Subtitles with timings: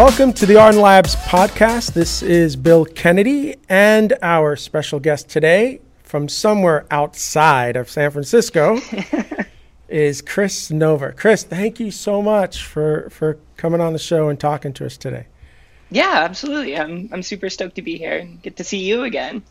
[0.00, 1.92] Welcome to the Ardan Labs podcast.
[1.92, 8.78] This is Bill Kennedy and our special guest today from somewhere outside of San Francisco
[9.90, 11.12] is Kris Nova.
[11.12, 14.96] Kris, thank you so much for, for coming on the show and talking to us
[14.96, 15.26] today.
[15.90, 16.78] Yeah, absolutely.
[16.78, 19.42] I'm I'm super stoked to be here and get to see you again.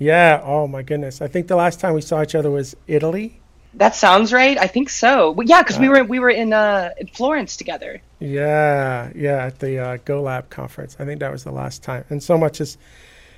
[0.00, 1.22] Yeah, oh my goodness.
[1.22, 3.40] I think the last time we saw each other was Italy.
[3.74, 4.58] That sounds right.
[4.58, 5.30] I think so.
[5.30, 8.02] Well, yeah, because we were we were in uh, in Florence together.
[8.18, 10.96] Yeah, yeah, at the uh, GoLab conference.
[10.98, 12.76] I think that was the last time, and so much has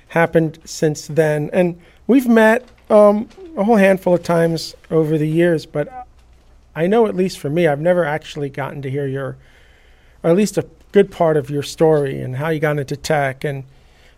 [0.09, 1.49] happened since then.
[1.53, 6.07] And we've met um, a whole handful of times over the years, but
[6.75, 9.37] I know at least for me, I've never actually gotten to hear your,
[10.23, 13.43] or at least a good part of your story and how you got into tech.
[13.43, 13.63] And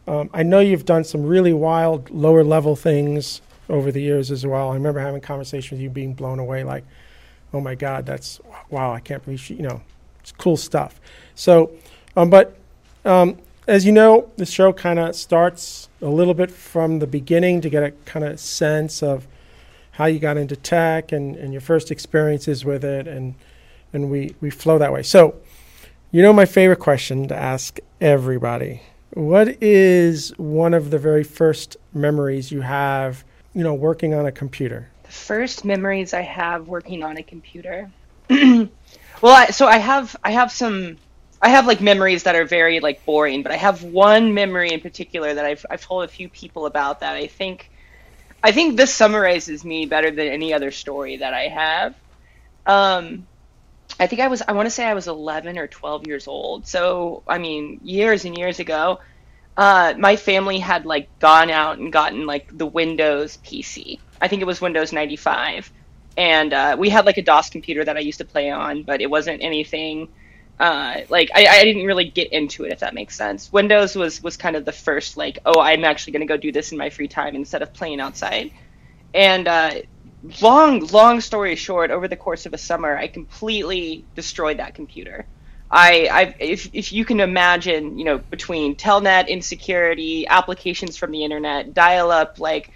[0.08, 4.46] um, I know you've done some really wild lower level things over the years as
[4.46, 4.72] well.
[4.72, 6.86] I remember having conversations with you being blown away, like,
[7.54, 8.94] "Oh my God, that's wow!
[8.94, 9.82] I can't believe she, you know,
[10.20, 11.00] it's cool stuff."
[11.36, 11.72] So,
[12.16, 12.58] um, but
[13.06, 13.38] um,
[13.68, 17.70] as you know, the show kind of starts a little bit from the beginning to
[17.70, 19.28] get a kind of sense of
[19.92, 23.36] how you got into tech and, and your first experiences with it, and
[23.94, 25.04] and we we flow that way.
[25.04, 25.36] So,
[26.12, 28.82] you know, my favorite question to ask everybody:
[29.12, 33.26] What is one of the very first memories you have
[33.58, 34.88] you know, working on a computer?
[35.02, 37.90] The first memories I have working on a computer.
[38.30, 38.70] well,
[39.24, 40.98] I, so I have I have some
[41.42, 44.80] I have like memories that are very like boring, but I have one memory in
[44.80, 47.72] particular that I've I've told a few people about that I think
[48.44, 51.96] I think this summarizes me better than any other story that I have.
[52.68, 53.26] Um,
[54.00, 56.68] I think I was I want to say I was 11 or 12 years old.
[56.68, 59.00] So I mean years and years ago
[59.58, 64.00] uh, my family had like gone out and gotten like the Windows PC.
[64.22, 65.72] I think it was Windows 95,
[66.16, 69.02] and uh, we had like a DOS computer that I used to play on, but
[69.02, 70.10] it wasn't anything.
[70.60, 73.52] Uh, like I, I didn't really get into it if that makes sense.
[73.52, 76.52] Windows was was kind of the first like oh I'm actually going to go do
[76.52, 78.52] this in my free time instead of playing outside.
[79.14, 79.72] And uh,
[80.42, 85.26] long long story short, over the course of a summer, I completely destroyed that computer.
[85.70, 91.24] I, I if, if you can imagine, you know, between telnet insecurity, applications from the
[91.24, 92.72] internet, dial up, like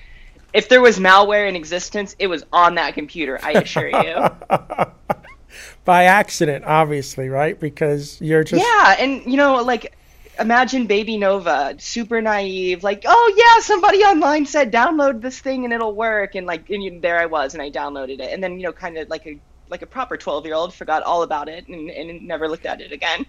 [0.53, 4.27] if there was malware in existence, it was on that computer, I assure you.
[5.85, 7.59] By accident, obviously, right?
[7.59, 9.95] Because you're just Yeah, and you know, like
[10.39, 15.73] imagine baby Nova, super naive, like, oh yeah, somebody online said download this thing and
[15.73, 18.59] it'll work, and like, and you, there I was, and I downloaded it, and then
[18.59, 19.39] you know, kind of like a
[19.71, 22.81] like a proper 12 year old forgot all about it and, and never looked at
[22.81, 23.25] it again.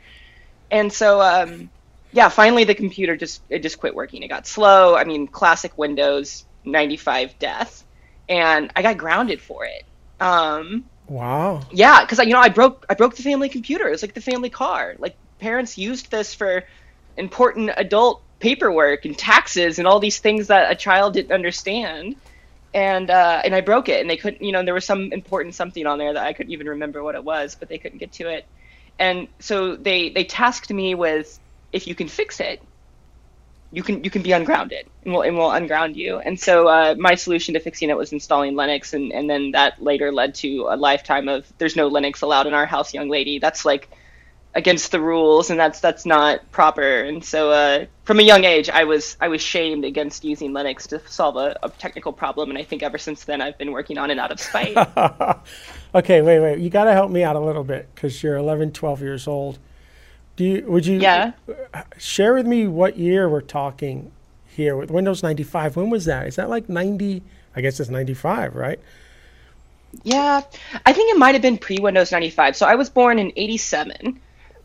[0.70, 1.70] And so um,
[2.10, 4.22] yeah finally the computer just it just quit working.
[4.22, 4.96] It got slow.
[4.96, 7.84] I mean classic windows 95 death.
[8.28, 9.84] And i got grounded for it.
[10.20, 11.62] Um, wow.
[11.72, 13.88] yeah because you know i broke i broke the family computer.
[13.88, 14.96] It was like the family car.
[14.98, 16.64] Like parents used this for
[17.16, 22.16] important adult paperwork and taxes and all these things that a child didn't understand
[22.74, 24.42] and uh, and I broke it, and they couldn't.
[24.42, 27.14] You know, there was some important something on there that I couldn't even remember what
[27.14, 28.46] it was, but they couldn't get to it,
[28.98, 31.38] and so they they tasked me with
[31.72, 32.62] if you can fix it,
[33.72, 36.18] you can you can be ungrounded, and we'll and we'll unground you.
[36.18, 39.82] And so uh, my solution to fixing it was installing Linux, and and then that
[39.82, 43.38] later led to a lifetime of there's no Linux allowed in our house, young lady.
[43.38, 43.88] That's like
[44.54, 48.68] against the rules and that's that's not proper and so uh, from a young age
[48.68, 52.58] i was i was shamed against using linux to solve a, a technical problem and
[52.58, 54.76] i think ever since then i've been working on it out of spite.
[55.94, 56.58] Okay wait wait.
[56.58, 59.58] You got to help me out a little bit because you're 11 12 years old.
[60.36, 61.32] Do you would you yeah.
[61.98, 64.10] Share with me what year we're talking
[64.46, 66.26] here with windows 95 when was that?
[66.26, 67.22] Is that like 90
[67.54, 68.80] i guess it's 95 right?
[70.02, 70.40] Yeah.
[70.86, 74.18] I think it might have been pre windows 95 so i was born in 87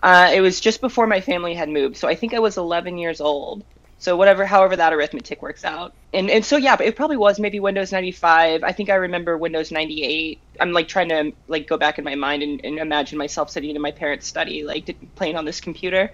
[0.03, 2.97] uh, it was just before my family had moved, so I think I was 11
[2.97, 3.63] years old.
[3.99, 7.39] So whatever, however that arithmetic works out, and and so yeah, but it probably was
[7.39, 8.63] maybe Windows 95.
[8.63, 10.39] I think I remember Windows 98.
[10.59, 13.75] I'm like trying to like go back in my mind and, and imagine myself sitting
[13.75, 16.11] in my parents' study, like playing on this computer.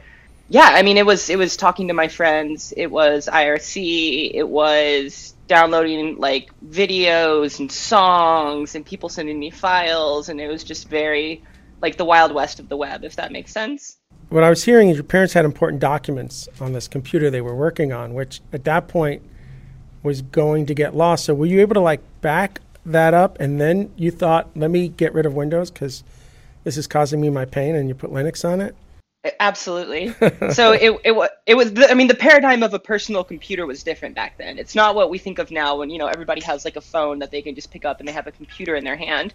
[0.48, 2.74] Yeah, I mean it was it was talking to my friends.
[2.76, 4.32] It was IRC.
[4.34, 10.64] It was downloading like videos and songs and people sending me files, and it was
[10.64, 11.42] just very
[11.84, 13.98] like the wild west of the web, if that makes sense.
[14.30, 17.54] What I was hearing is your parents had important documents on this computer they were
[17.54, 19.22] working on, which at that point
[20.02, 21.26] was going to get lost.
[21.26, 24.88] So were you able to like back that up and then you thought, let me
[24.88, 26.04] get rid of Windows because
[26.64, 28.76] this is causing me my pain and you put Linux on it?
[29.40, 30.10] Absolutely.
[30.52, 33.82] so it it it was the, I mean the paradigm of a personal computer was
[33.82, 34.58] different back then.
[34.58, 37.20] It's not what we think of now when you know everybody has like a phone
[37.20, 39.34] that they can just pick up and they have a computer in their hand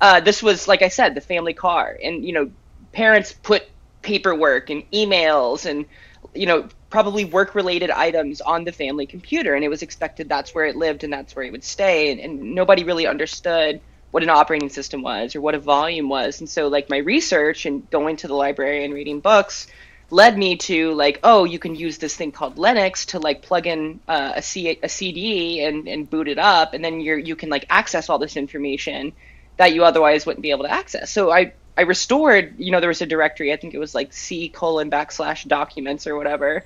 [0.00, 2.50] uh, this was like I said, the family car, and you know,
[2.92, 3.64] parents put
[4.02, 5.86] paperwork and emails and
[6.34, 9.54] you know probably work related items on the family computer.
[9.54, 12.12] And it was expected that's where it lived and that's where it would stay.
[12.12, 13.80] And, and nobody really understood
[14.12, 16.38] what an operating system was or what a volume was.
[16.38, 19.66] And so like my research and going to the library and reading books
[20.10, 23.66] led me to like oh you can use this thing called linux to like plug
[23.66, 26.74] in uh, a, C- a cd and, and boot it up.
[26.74, 29.12] And then you're you can like access all this information
[29.56, 32.88] that you otherwise wouldn't be able to access so i I restored, you know, there
[32.88, 36.64] was a directory, I think it was like C colon backslash documents or whatever,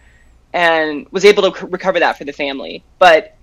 [0.53, 2.85] and was able to c- recover that for the family.
[2.99, 3.35] But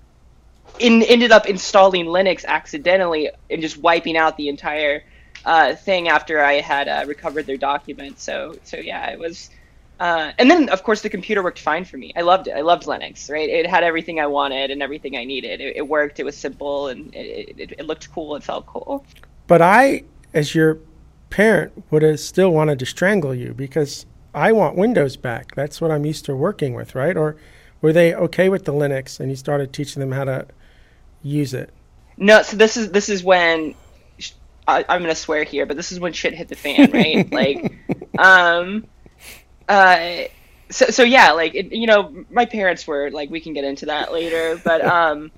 [0.80, 5.03] in, ended up installing Linux accidentally and just wiping out the entire
[5.44, 8.24] uh, thing after I had uh, recovered their documents.
[8.24, 9.50] So, so yeah, it was.
[9.98, 12.12] Uh, and then, of course, the computer worked fine for me.
[12.18, 12.51] I loved it.
[12.51, 13.31] I loved Linux.
[13.31, 13.50] Right?
[13.50, 15.62] It had everything I wanted and everything I needed.
[15.62, 16.19] It, it worked.
[16.19, 18.36] It was simple and it, it, it looked cool.
[18.36, 19.06] It felt cool.
[19.47, 20.03] But I,
[20.33, 20.80] as your
[21.30, 25.56] parent would have still wanted to strangle you because I want Windows back.
[25.56, 27.15] That's what I'm used to working with, right?
[27.15, 27.36] Or
[27.81, 30.47] were they okay with the Linux and you started teaching them how to
[31.21, 31.71] use it?
[32.18, 33.75] No, so this is this is when
[34.68, 37.31] I, am gonna swear here, but this is when shit hit the fan, right?
[37.33, 37.74] like,
[38.18, 38.88] um,
[39.68, 40.24] uh,
[40.69, 43.88] so so yeah, like it, you know, my parents were like, we can get into
[43.88, 45.31] that later, but um,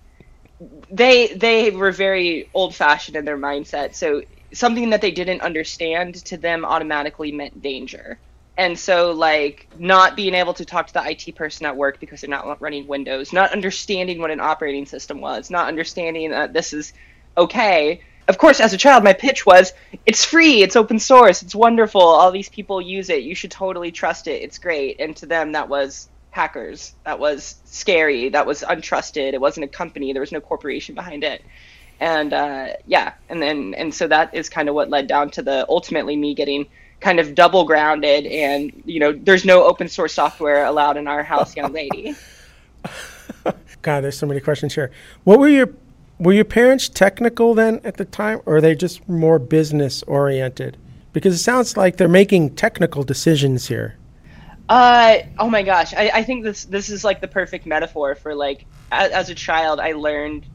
[0.90, 4.24] they they were very old fashioned in their mindset, so
[4.54, 8.18] something that they didn't understand to them automatically meant danger.
[8.58, 12.22] And so, like, not being able to talk to the IT person at work because
[12.22, 16.74] they're not running Windows, not understanding what an operating system was, not understanding that this
[16.74, 16.94] is
[17.38, 18.02] okay.
[18.28, 19.74] Of course, as a child, my pitch was
[20.08, 23.92] it's free, it's open source, it's wonderful, all these people use it, you should totally
[23.92, 25.00] trust it, it's great.
[25.00, 29.68] And to them, that was hackers, that was scary, that was untrusted, it wasn't a
[29.68, 31.42] company, there was no corporation behind it
[32.00, 35.42] and uh, yeah, and then and so that is kind of what led down to
[35.42, 36.68] the ultimately me getting
[37.00, 41.24] kind of double grounded, and you know, there's no open source software allowed in our
[41.24, 42.16] house, young lady.
[43.82, 44.92] God, there's so many questions here.
[45.24, 45.70] What were your
[46.20, 50.78] were your parents technical then at the time, or are they just more business oriented?
[51.14, 53.96] Because it sounds like they're making technical decisions here.
[54.70, 58.36] Uh oh my gosh, I, I think this this is like the perfect metaphor for
[58.36, 60.46] like as, as a child I learned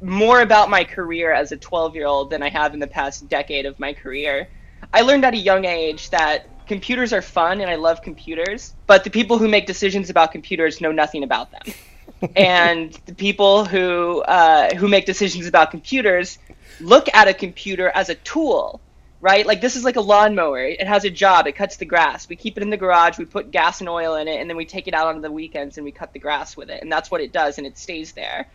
[0.00, 3.28] more about my career as a 12 year old than I have in the past
[3.28, 4.48] decade of my career.
[4.92, 9.04] I learned at a young age that computers are fun and I love computers, but
[9.04, 12.30] the people who make decisions about computers know nothing about them.
[12.36, 16.38] and the people who uh, who make decisions about computers
[16.80, 18.80] look at a computer as a tool,
[19.26, 19.44] right?
[19.44, 20.64] Like this is like a lawnmower.
[20.64, 21.46] It has a job.
[21.46, 22.28] It cuts the grass.
[22.28, 23.18] We keep it in the garage.
[23.18, 25.32] We put gas and oil in it, and then we take it out on the
[25.32, 26.80] weekends and we cut the grass with it.
[26.82, 28.46] And that's what it does, and it stays there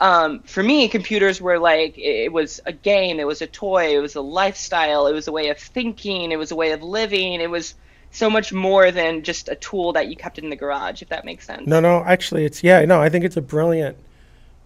[0.00, 4.00] um, for me, computers were like it was a game, it was a toy, it
[4.00, 7.40] was a lifestyle, it was a way of thinking, it was a way of living,
[7.40, 7.74] it was
[8.10, 11.24] so much more than just a tool that you kept in the garage, if that
[11.24, 11.66] makes sense.
[11.66, 13.96] No, no, actually, it's yeah, no, I think it's a brilliant,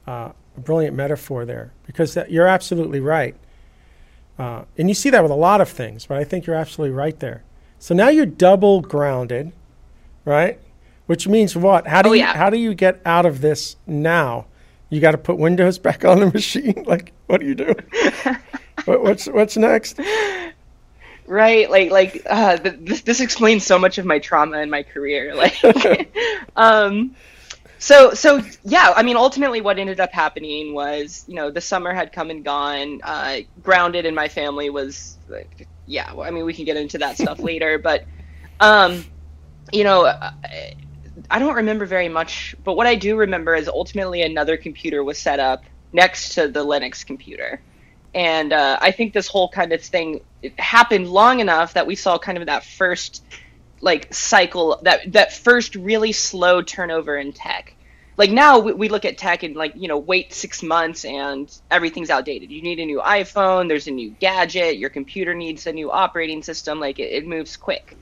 [0.06, 3.35] uh, brilliant metaphor there because that, you're absolutely right,
[4.38, 6.94] uh, and you see that with a lot of things, but I think you're absolutely
[6.94, 7.43] right there.
[7.79, 9.52] So now you're double grounded,
[10.25, 10.58] right?
[11.06, 11.87] Which means what?
[11.87, 12.37] How do oh, you yeah.
[12.37, 14.46] how do you get out of this now?
[14.93, 16.84] you got to put Windows back on the machine.
[16.87, 17.75] like, what do you do?
[18.84, 19.98] what, what's what's next?
[21.27, 25.34] Right, like like uh, this this explains so much of my trauma in my career.
[25.34, 25.56] Like,
[26.56, 27.17] um,
[27.82, 31.93] so so yeah, I mean, ultimately, what ended up happening was, you know, the summer
[31.93, 33.01] had come and gone.
[33.03, 36.12] Uh, grounded in my family was, like, yeah.
[36.12, 38.05] Well, I mean, we can get into that stuff later, but,
[38.60, 39.05] um,
[39.72, 40.06] you know.
[40.06, 40.31] Uh,
[41.31, 45.19] I don't remember very much, but what I do remember is ultimately another computer was
[45.19, 47.60] set up next to the Linux computer.
[48.15, 50.20] And uh, I think this whole kind of thing
[50.58, 53.24] happened long enough that we saw kind of that first
[53.82, 57.74] like cycle that that first really slow turnover in tech.
[58.17, 61.53] Like now we, we look at tech and like you know wait six months and
[61.70, 62.51] everything's outdated.
[62.51, 63.69] You need a new iPhone.
[63.69, 64.79] There's a new gadget.
[64.79, 66.81] Your computer needs a new operating system.
[66.81, 67.98] Like it, it moves quick.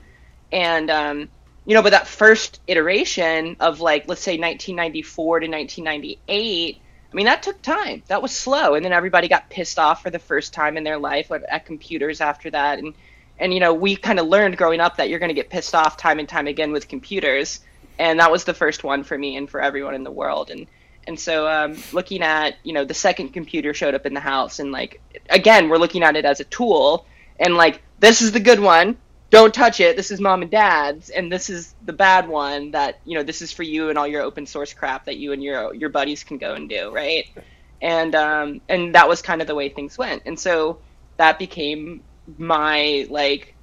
[0.51, 1.29] And um,
[1.65, 6.77] you know, but that first iteration of like, let's say 1994 to 1998,
[7.11, 8.03] I mean, that took time.
[8.07, 8.75] That was slow.
[8.75, 11.65] And then everybody got pissed off for the first time in their life at, at
[11.65, 12.79] computers after that.
[12.79, 12.93] And,
[13.41, 15.75] and, you know, we kind of learned growing up that you're going to get pissed
[15.75, 17.59] off time and time again with computers.
[17.99, 20.49] And that was the first one for me and for everyone in the world.
[20.49, 20.67] And,
[21.07, 24.59] and so, um, looking at, you know, the second computer showed up in the house
[24.59, 27.05] and like, again, we're looking at it as a tool
[27.39, 28.97] and like, this is the good one
[29.31, 29.95] don't touch it.
[29.95, 33.23] This is mom and dad's, and this is the bad one that you know.
[33.23, 35.89] This is for you and all your open source crap that you and your your
[35.89, 37.25] buddies can go and do, right?
[37.81, 40.79] And um, and that was kind of the way things went, and so
[41.15, 42.03] that became
[42.37, 43.55] my like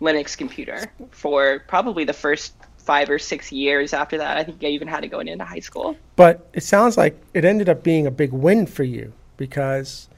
[0.00, 4.36] Linux computer for probably the first five or six years after that.
[4.36, 5.96] I think I even had to go into high school.
[6.14, 10.08] But it sounds like it ended up being a big win for you because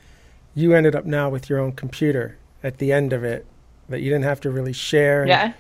[0.55, 3.47] you ended up now with your own computer at the end of it
[3.89, 5.27] that you didn't have to really share.
[5.27, 5.55] Yeah.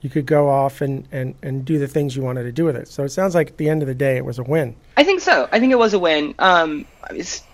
[0.00, 2.76] You could go off and, and, and do the things you wanted to do with
[2.76, 2.88] it.
[2.88, 4.76] So it sounds like at the end of the day, it was a win.
[4.96, 5.48] I think so.
[5.50, 6.34] I think it was a win.
[6.38, 6.84] Um,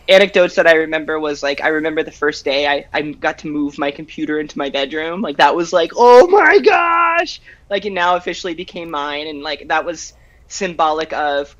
[0.08, 3.48] anecdotes that I remember was like I remember the first day I, I got to
[3.48, 5.22] move my computer into my bedroom.
[5.22, 7.40] Like that was like, oh my gosh!
[7.68, 10.12] Like it now officially became mine, and like that was
[10.48, 11.56] symbolic of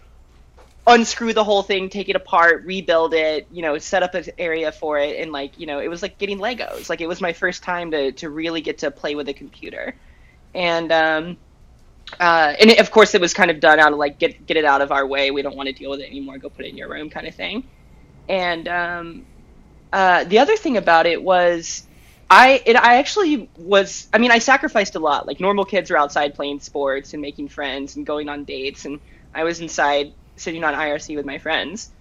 [0.86, 4.72] unscrew the whole thing, take it apart, rebuild it, you know, set up an area
[4.72, 6.88] for it, and like you know, it was like getting Legos.
[6.88, 9.94] Like it was my first time to to really get to play with a computer,
[10.54, 11.36] and um,
[12.18, 14.56] uh, and it, of course it was kind of done out of like get get
[14.56, 15.30] it out of our way.
[15.30, 16.38] We don't want to deal with it anymore.
[16.38, 17.64] Go put it in your room, kind of thing.
[18.30, 19.26] And um,
[19.92, 21.84] uh, the other thing about it was
[22.30, 25.26] I it I actually was I mean I sacrificed a lot.
[25.26, 29.00] Like normal kids are outside playing sports and making friends and going on dates, and
[29.34, 31.92] I was inside sitting on IRC with my friends,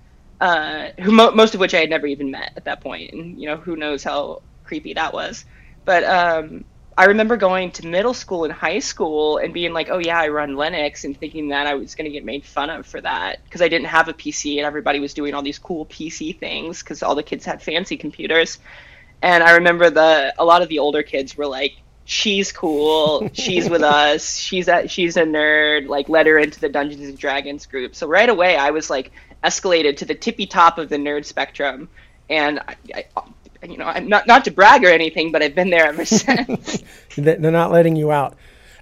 [0.42, 3.40] uh, who mo- most of which I had never even met at that point, and
[3.42, 5.46] you know who knows how creepy that was.
[5.86, 6.66] But um,
[7.00, 10.28] I remember going to middle school and high school and being like, "Oh yeah, I
[10.28, 13.42] run Linux," and thinking that I was going to get made fun of for that
[13.46, 16.84] because I didn't have a PC and everybody was doing all these cool PC things
[16.84, 18.60] because all the kids had fancy computers.
[19.22, 23.30] And I remember the a lot of the older kids were like, "She's cool.
[23.32, 24.36] She's with us.
[24.36, 25.88] She's a she's a nerd.
[25.88, 29.14] Like, let her into the Dungeons and Dragons group." So right away, I was like
[29.42, 31.88] escalated to the tippy top of the nerd spectrum,
[32.30, 33.06] and I, I
[33.68, 36.84] you know, I'm not not to brag or anything, but I've been there ever since.
[37.16, 38.36] They're not letting you out.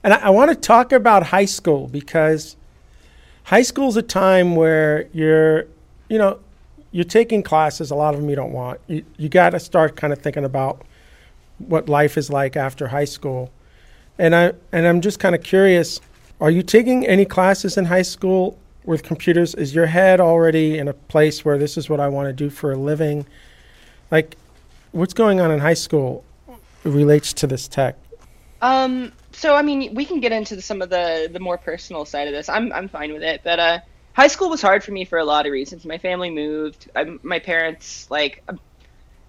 [0.04, 2.56] And I, I want to talk about high school because
[3.44, 5.66] high school is a time where you're,
[6.10, 6.40] you know,
[6.92, 7.92] you're taking classes.
[7.92, 8.80] A lot of them you don't want.
[8.88, 10.84] You you got to start kind of thinking about
[11.58, 13.52] what life is like after high school.
[14.20, 16.00] And I and I'm just kind of curious.
[16.40, 19.56] Are you taking any classes in high school with computers?
[19.56, 22.50] Is your head already in a place where this is what I want to do
[22.52, 23.26] for a living?
[24.12, 24.38] Like,
[24.92, 26.24] what's going on in high school
[26.84, 27.96] relates to this tech?
[28.62, 32.28] Um, so I mean, we can get into some of the the more personal side
[32.28, 32.50] of this.
[32.50, 33.80] I'm I'm fine with it, but uh,
[34.14, 35.86] high school was hard for me for a lot of reasons.
[35.86, 36.90] My family moved.
[36.96, 38.44] I, my parents like.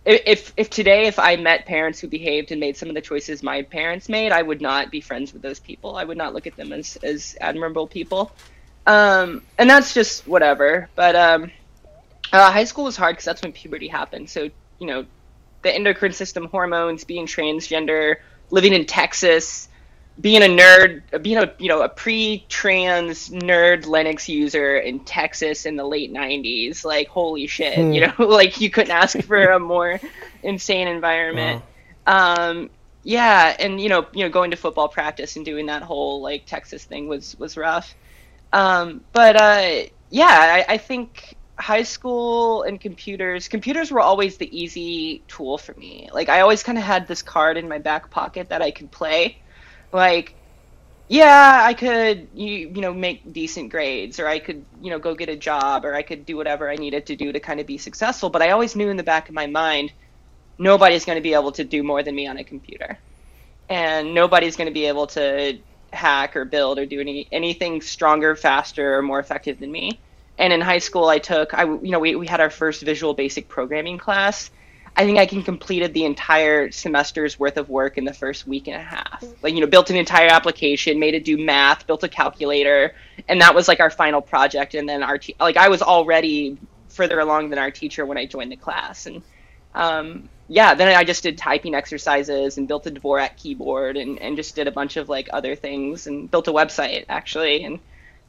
[0.04, 3.42] If if today if I met parents who behaved and made some of the choices
[3.42, 5.96] my parents made, I would not be friends with those people.
[5.96, 8.32] I would not look at them as as admirable people.
[8.86, 10.88] Um, and that's just whatever.
[10.94, 11.50] But um,
[12.32, 14.30] uh, high school was hard because that's when puberty happened.
[14.30, 14.48] So
[14.78, 15.04] you know,
[15.62, 18.16] the endocrine system hormones, being transgender,
[18.50, 19.68] living in Texas,
[20.20, 25.76] being a nerd, being a you know a pre-trans nerd Linux user in Texas in
[25.76, 27.92] the late '90s, like holy shit, hmm.
[27.92, 30.00] you know, like you couldn't ask for a more
[30.42, 31.62] insane environment.
[32.06, 32.50] Wow.
[32.50, 32.70] Um,
[33.04, 36.46] yeah, and you know, you know, going to football practice and doing that whole like
[36.46, 37.94] Texas thing was was rough.
[38.52, 44.58] Um, but uh, yeah, I, I think high school and computers computers were always the
[44.58, 46.08] easy tool for me.
[46.12, 48.90] Like i always kind of had this card in my back pocket that i could
[48.90, 49.38] play.
[49.92, 50.34] Like
[51.10, 55.14] yeah i could you you know make decent grades or i could you know go
[55.14, 57.66] get a job or i could do whatever i needed to do to kind of
[57.66, 59.90] be successful but i always knew in the back of my mind
[60.58, 62.98] nobody's going to be able to do more than me on a computer.
[63.68, 65.58] And nobody's going to be able to
[65.92, 69.98] hack or build or do any anything stronger faster or more effective than me
[70.38, 73.14] and in high school i took i you know we, we had our first visual
[73.14, 74.50] basic programming class.
[74.96, 78.66] I think i can completed the entire semester's worth of work in the first week
[78.66, 79.22] and a half.
[79.42, 82.94] Like you know built an entire application made it do math built a calculator
[83.28, 84.74] and that was like our final project.
[84.74, 88.26] And then our te- like i was already further along than our teacher when i
[88.26, 89.06] joined the class.
[89.06, 89.22] And
[89.74, 94.34] um, yeah then i just did typing exercises and built a dvorak keyboard and, and
[94.34, 97.62] just did a bunch of like other things and built a website actually.
[97.62, 97.78] And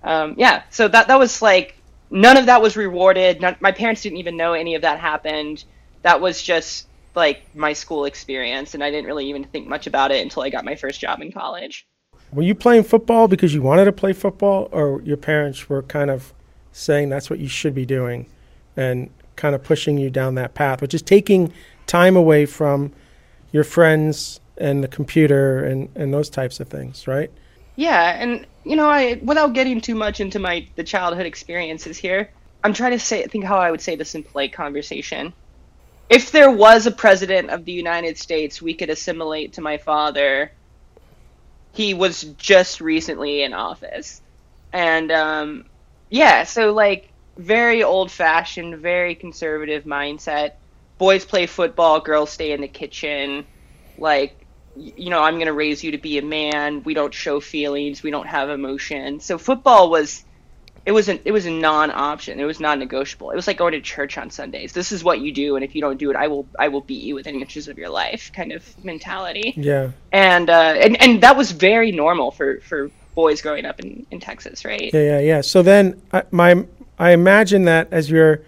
[0.04, 1.79] um, yeah so that that was like
[2.10, 3.42] none of that was rewarded.
[3.42, 5.64] None, my parents didn't even know any of that happened.
[6.02, 10.12] That was just like my school experience, and I didn't really even think much about
[10.12, 11.88] it until I got my first job in college.
[12.32, 16.10] Were you playing football because you wanted to play football, or your parents were kind
[16.10, 16.34] of
[16.72, 18.28] saying that's what you should be doing
[18.78, 21.52] and kind of pushing you down that path, which is taking
[21.88, 22.92] time away from
[23.52, 27.32] your friends and the computer and, and those types of things, right?
[27.76, 32.30] Yeah, and you know, I without getting too much into my the childhood experiences here,
[32.64, 35.34] I'm trying to say think how I would say this in polite conversation.
[36.08, 40.52] If there was a president of the United States we could assimilate to my father,
[41.74, 44.22] he was just recently in office.
[44.72, 45.66] And um
[46.12, 50.54] yeah, so like very old fashioned, very conservative mindset.
[51.00, 53.48] Boys play football, girls stay in the kitchen.
[53.98, 54.39] Like
[54.80, 56.84] you know, I'm going to raise you to be a man.
[56.84, 58.02] We don't show feelings.
[58.02, 59.20] We don't have emotion.
[59.20, 60.24] So football was,
[60.86, 62.40] it was an, it was a non-option.
[62.40, 63.32] It was non-negotiable.
[63.32, 64.72] It was like going to church on Sundays.
[64.72, 66.82] This is what you do, and if you don't do it, I will I will
[66.82, 68.32] beat you within inches of your life.
[68.34, 69.54] Kind of mentality.
[69.58, 69.92] Yeah.
[70.12, 74.20] And uh, and and that was very normal for for boys growing up in in
[74.20, 74.90] Texas, right?
[74.94, 75.42] Yeah, yeah, yeah.
[75.42, 76.66] So then, I, my
[76.98, 78.42] I imagine that as you're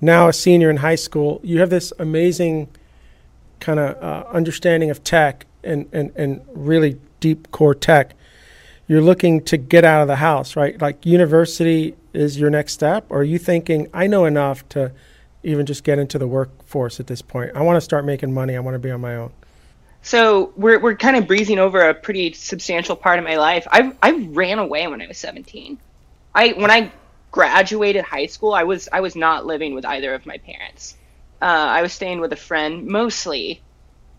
[0.00, 2.68] now a senior in high school, you have this amazing
[3.58, 8.14] kind of uh, understanding of tech and, and, and really deep core tech.
[8.88, 10.80] You're looking to get out of the house, right?
[10.80, 14.92] Like university is your next step, or are you thinking, I know enough to
[15.42, 17.52] even just get into the workforce at this point?
[17.54, 18.56] I want to start making money.
[18.56, 19.32] I want to be on my own.
[20.02, 23.66] So we're, we're kind of breezing over a pretty substantial part of my life.
[23.70, 25.78] I, I ran away when I was 17.
[26.32, 26.92] I when I
[27.32, 30.94] graduated high school, I was I was not living with either of my parents.
[31.42, 33.62] Uh, I was staying with a friend mostly,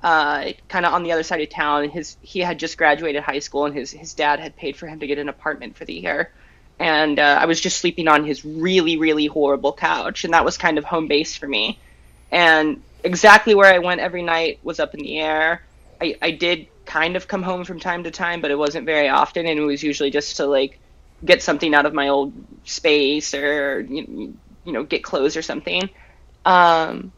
[0.04, 1.90] uh, kind of on the other side of town.
[1.90, 5.00] His he had just graduated high school, and his his dad had paid for him
[5.00, 6.32] to get an apartment for the year.
[6.80, 10.58] And uh, I was just sleeping on his really really horrible couch, and that was
[10.58, 11.80] kind of home base for me.
[12.32, 15.64] And exactly where I went every night was up in the air.
[16.00, 19.10] I, I did kind of come home from time to time, but it wasn't very
[19.10, 20.80] often, and it was usually just to like
[21.26, 22.34] get something out of my old
[22.66, 24.36] space or you
[24.66, 25.90] know get clothes or something.
[26.46, 27.12] Um,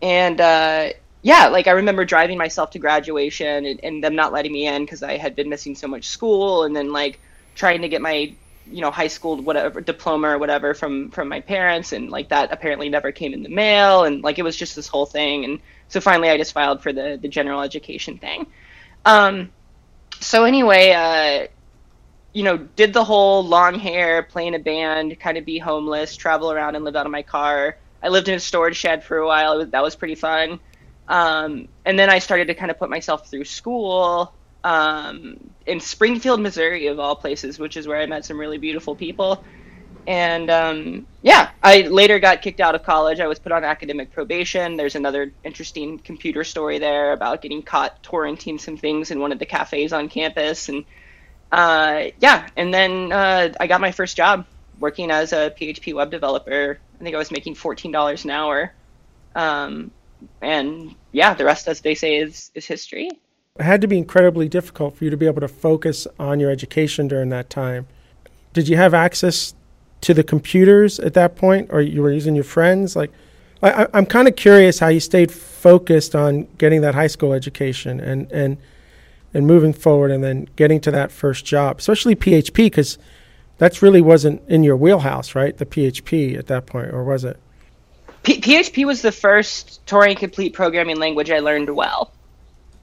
[0.00, 0.90] and uh,
[1.22, 4.84] yeah, like I remember driving myself to graduation and, and them not letting me in
[4.84, 7.20] because I had been missing so much school, and then like
[7.54, 8.34] trying to get my
[8.66, 12.52] you know high school whatever diploma or whatever from from my parents, and like that
[12.52, 15.60] apparently never came in the mail, and like it was just this whole thing, and
[15.88, 18.46] so finally I just filed for the the general education thing.
[19.04, 19.50] Um,
[20.20, 21.46] so anyway, uh,
[22.32, 26.16] you know, did the whole long hair, play in a band, kind of be homeless,
[26.16, 27.76] travel around and live out of my car.
[28.02, 29.58] I lived in a storage shed for a while.
[29.58, 30.58] Was, that was pretty fun.
[31.08, 34.32] Um, and then I started to kind of put myself through school
[34.64, 38.94] um, in Springfield, Missouri, of all places, which is where I met some really beautiful
[38.94, 39.44] people.
[40.06, 43.20] And um, yeah, I later got kicked out of college.
[43.20, 44.76] I was put on academic probation.
[44.76, 49.38] There's another interesting computer story there about getting caught torrenting some things in one of
[49.38, 50.68] the cafes on campus.
[50.68, 50.84] And
[51.52, 54.46] uh, yeah, and then uh, I got my first job
[54.80, 58.72] working as a PHP web developer I think I was making fourteen dollars an hour.
[59.34, 59.90] Um,
[60.40, 63.08] and yeah, the rest, as they say, is is history.
[63.58, 66.50] It had to be incredibly difficult for you to be able to focus on your
[66.50, 67.86] education during that time.
[68.54, 69.54] Did you have access
[70.00, 72.96] to the computers at that point, or you were using your friends?
[72.96, 73.12] Like,
[73.62, 78.00] I, am kind of curious how you stayed focused on getting that high school education
[78.00, 78.56] and and
[79.34, 82.98] and moving forward, and then getting to that first job, especially PHP, because
[83.58, 85.56] that's really wasn't in your wheelhouse, right?
[85.56, 87.38] The PHP at that point, or was it?
[88.22, 92.12] P- PHP was the first Turing complete programming language I learned well.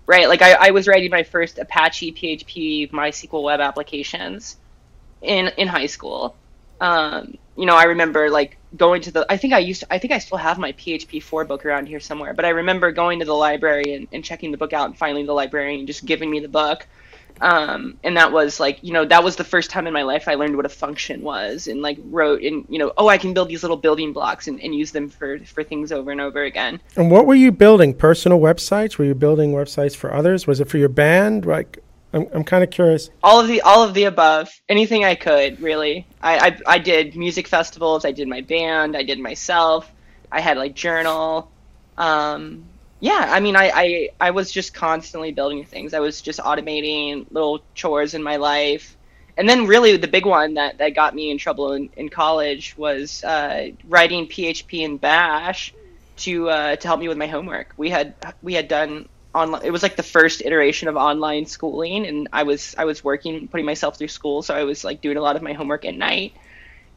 [0.06, 4.58] Right, like I, I was writing my first Apache PHP MySQL web applications
[5.22, 6.36] in in high school.
[6.82, 9.26] Um, you know, I remember like going to the.
[9.30, 9.82] I think I used.
[9.82, 12.34] To, I think I still have my PHP four book around here somewhere.
[12.34, 15.28] But I remember going to the library and, and checking the book out and finding
[15.28, 16.88] the librarian just giving me the book
[17.42, 20.28] um, and that was like you know that was the first time in my life
[20.28, 23.34] i learned what a function was and like wrote and you know oh i can
[23.34, 26.44] build these little building blocks and, and use them for for things over and over
[26.44, 26.80] again.
[26.96, 27.94] And what were you building?
[27.94, 28.98] Personal websites?
[28.98, 30.48] Were you building websites for others?
[30.48, 31.46] Was it for your band?
[31.46, 31.80] Like
[32.14, 33.10] i'm, I'm kind of curious.
[33.24, 34.50] All of the all of the above.
[34.68, 36.08] Anything i could really.
[36.22, 38.06] I, I i did music festivals.
[38.06, 38.96] I did my band.
[38.96, 39.92] I did myself.
[40.32, 41.52] I had like journal.
[41.98, 42.64] Um,
[43.00, 45.94] yeah, I mean, I, I, I was just constantly building things.
[45.94, 48.98] I was just automating little chores in my life.
[49.38, 52.76] And then, really, the big one that, that got me in trouble in, in college
[52.78, 55.74] was uh, writing PHP and Bash
[56.18, 57.74] to uh, to help me with my homework.
[57.78, 59.64] We had we had done online.
[59.64, 63.48] It was like the first iteration of online schooling, and I was I was working,
[63.48, 65.96] putting myself through school, so I was like doing a lot of my homework at
[65.96, 66.34] night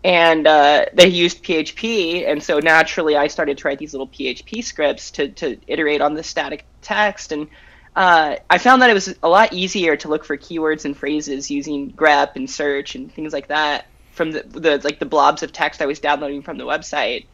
[0.04, 4.64] and uh, they used PHP, and so naturally I started to write these little PHP
[4.64, 7.48] scripts to to iterate on the static text, and
[7.94, 11.50] uh, I found that it was a lot easier to look for keywords and phrases
[11.50, 15.52] using grep and search and things like that from the, the like the blobs of
[15.52, 17.26] text I was downloading from the website,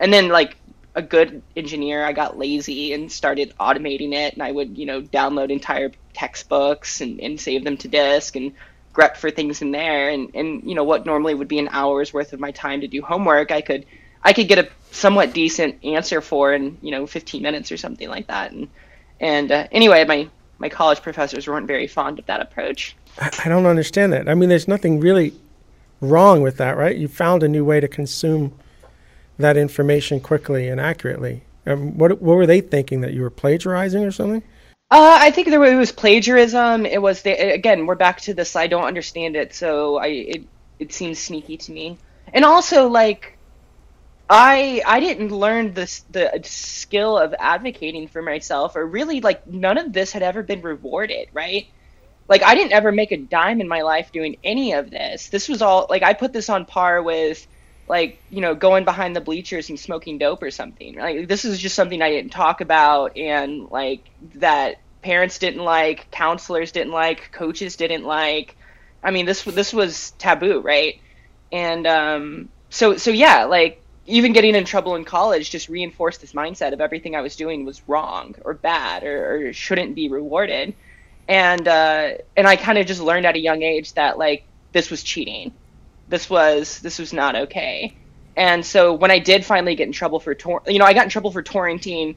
[0.00, 0.56] and then like
[0.96, 5.00] a good engineer, I got lazy and started automating it, and I would you know
[5.00, 8.52] download entire textbooks and, and save them to disk and
[8.96, 10.08] grep for things in there.
[10.08, 12.88] And, and you know what normally would be an hour's worth of my time to
[12.88, 13.84] do homework i could
[14.22, 18.08] i could get a somewhat decent answer for in you know 15 minutes or something
[18.08, 18.52] like that.
[18.52, 18.68] And
[19.20, 20.28] and uh, anyway my
[20.58, 22.96] my college professors weren't very fond of that approach.
[23.20, 24.28] I don't understand that.
[24.28, 25.34] I mean there's nothing really
[26.00, 26.96] wrong with that right?
[26.96, 28.52] You found a new way to consume
[29.38, 31.42] that information quickly and accurately.
[31.66, 34.42] Um, what what were they thinking that you were plagiarizing or something
[34.90, 36.86] Uh, I think there was, it was plagiarism.
[36.86, 38.54] It was the again, we're back to this.
[38.54, 41.98] I don't understand it, so I it it seems sneaky to me.
[42.32, 43.38] And also, like,
[44.30, 49.78] I I didn't learn this the skill of advocating for myself, or really like none
[49.78, 51.68] of this had ever been rewarded, right?
[52.28, 55.28] Like I didn't ever make a dime in my life doing any of this.
[55.30, 57.46] This was all like I put this on par with
[57.88, 60.96] like you know going behind the bleachers and smoking dope or something.
[60.96, 66.10] Like this is just something i didn't talk about and like that parents didn't like
[66.10, 68.56] counselors didn't like coaches didn't like.
[69.02, 71.00] I mean this this was taboo right?
[71.52, 76.32] And um so so yeah like even getting in trouble in college just reinforced this
[76.32, 80.74] mindset of everything i was doing was wrong or bad or, or shouldn't be rewarded.
[81.28, 84.90] And uh and i kind of just learned at a young age that like this
[84.90, 85.52] was cheating
[86.08, 87.96] this was this was not okay.
[88.36, 91.04] And so when I did finally get in trouble for tor- you know, I got
[91.04, 92.16] in trouble for torrenting.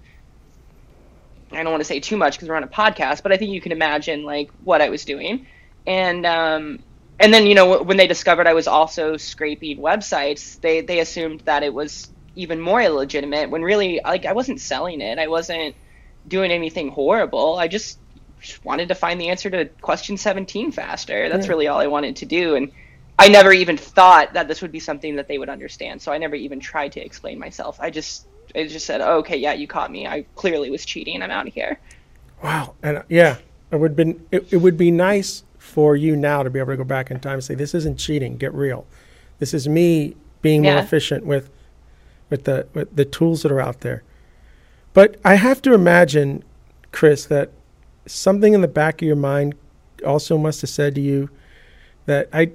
[1.51, 3.51] I don't want to say too much because we're on a podcast, but I think
[3.51, 5.47] you can imagine like what I was doing.
[5.87, 6.79] And um,
[7.19, 11.41] and then you know when they discovered I was also scraping websites, they they assumed
[11.41, 15.19] that it was even more illegitimate when really like I wasn't selling it.
[15.19, 15.75] I wasn't
[16.27, 17.57] doing anything horrible.
[17.57, 17.97] I just,
[18.39, 21.29] just wanted to find the answer to question 17 faster.
[21.29, 21.51] That's yeah.
[21.51, 22.71] really all I wanted to do and
[23.19, 26.01] I never even thought that this would be something that they would understand.
[26.01, 27.77] So I never even tried to explain myself.
[27.81, 30.07] I just I just said, oh, "Okay, yeah, you caught me.
[30.07, 31.21] I clearly was cheating.
[31.21, 31.79] I'm out of here."
[32.41, 33.37] Wow, and uh, yeah,
[33.71, 36.77] it would been it, it would be nice for you now to be able to
[36.77, 38.37] go back in time and say, "This isn't cheating.
[38.37, 38.87] Get real.
[39.39, 40.75] This is me being yeah.
[40.75, 41.49] more efficient with
[42.29, 44.01] with the with the tools that are out there."
[44.93, 46.43] But I have to imagine,
[46.93, 47.51] Kris, that
[48.05, 49.55] something in the back of your mind
[50.05, 51.29] also must have said to you
[52.05, 52.51] that I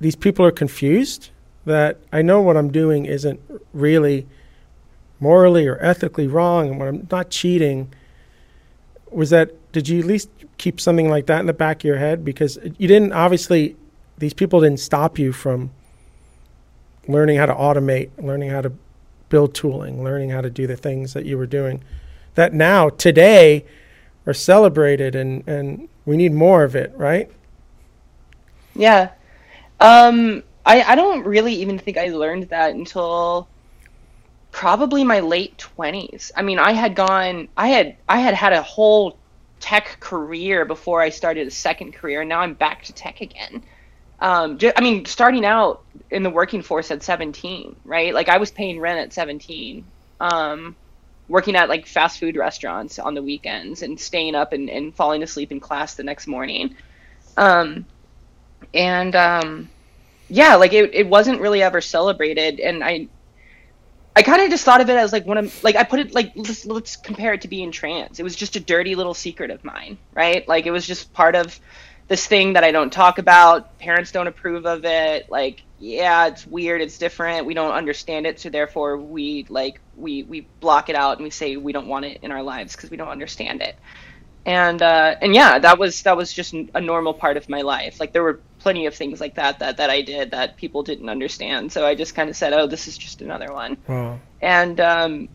[0.00, 1.30] these people are confused
[1.64, 3.40] that I know what I'm doing isn't
[3.72, 4.26] really
[5.20, 7.92] morally or ethically wrong and when I'm not cheating.
[9.10, 11.98] Was that did you at least keep something like that in the back of your
[11.98, 12.24] head?
[12.24, 13.76] Because you didn't obviously
[14.16, 15.70] these people didn't stop you from
[17.06, 18.72] learning how to automate learning how to
[19.28, 21.82] build tooling learning how to do the things that you were doing
[22.34, 23.64] that now today
[24.26, 27.30] are celebrated and and we need more of it right?
[28.74, 29.10] Yeah
[29.80, 33.48] um, I, I don't really even think I learned that until
[34.50, 36.30] probably my late 20s.
[36.36, 39.18] I mean, I had gone, I had, I had had a whole
[39.60, 43.62] tech career before I started a second career, and now I'm back to tech again.
[44.20, 48.12] Um, just, I mean, starting out in the working force at 17, right?
[48.12, 49.84] Like I was paying rent at 17,
[50.20, 50.74] um,
[51.28, 55.22] working at like fast food restaurants on the weekends and staying up and, and falling
[55.22, 56.74] asleep in class the next morning.
[57.36, 57.86] Um,
[58.74, 59.68] and um,
[60.28, 63.08] yeah, like it, it wasn't really ever celebrated, and I
[64.14, 66.14] I kind of just thought of it as like one of like I put it
[66.14, 68.18] like let's, let's compare it to being trans.
[68.18, 70.46] It was just a dirty little secret of mine, right?
[70.48, 71.58] Like it was just part of
[72.08, 73.78] this thing that I don't talk about.
[73.78, 75.30] Parents don't approve of it.
[75.30, 77.46] Like yeah, it's weird, it's different.
[77.46, 81.30] We don't understand it, so therefore we like we we block it out and we
[81.30, 83.76] say we don't want it in our lives because we don't understand it
[84.48, 88.00] and uh, and yeah, that was that was just a normal part of my life.
[88.00, 91.10] Like there were plenty of things like that that that I did that people didn't
[91.10, 91.70] understand.
[91.70, 94.18] So I just kind of said, "Oh, this is just another one." Wow.
[94.40, 95.28] And um,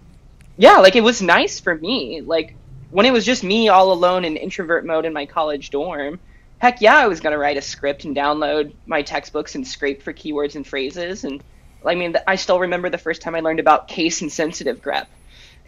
[0.58, 2.22] yeah, like it was nice for me.
[2.22, 2.56] Like
[2.90, 6.20] when it was just me all alone in introvert mode in my college dorm.
[6.58, 10.12] Heck yeah, I was gonna write a script and download my textbooks and scrape for
[10.12, 11.24] keywords and phrases.
[11.24, 11.44] And
[11.86, 15.06] I mean, I still remember the first time I learned about case insensitive grep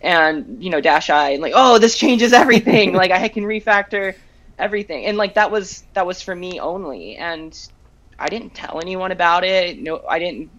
[0.06, 2.94] and you know dash i and like oh this changes everything.
[3.06, 4.16] Like i can refactor
[4.58, 5.06] everything.
[5.06, 7.18] And like that was that was for me only.
[7.18, 7.58] And
[8.18, 9.80] i didn't tell anyone about it.
[9.80, 10.50] No i didn't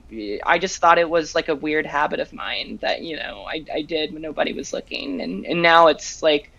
[0.45, 3.65] i just thought it was like a weird habit of mine that you know i,
[3.73, 5.21] I did when nobody was looking.
[5.21, 6.51] And and now it's like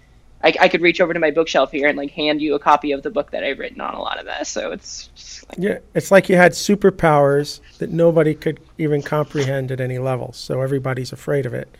[0.43, 2.91] I, I could reach over to my bookshelf here and like hand you a copy
[2.91, 4.49] of the book that I've written on a lot of this.
[4.49, 5.09] So it's
[5.49, 10.31] like, yeah, it's like you had superpowers that nobody could even comprehend at any level.
[10.33, 11.75] So everybody's afraid of it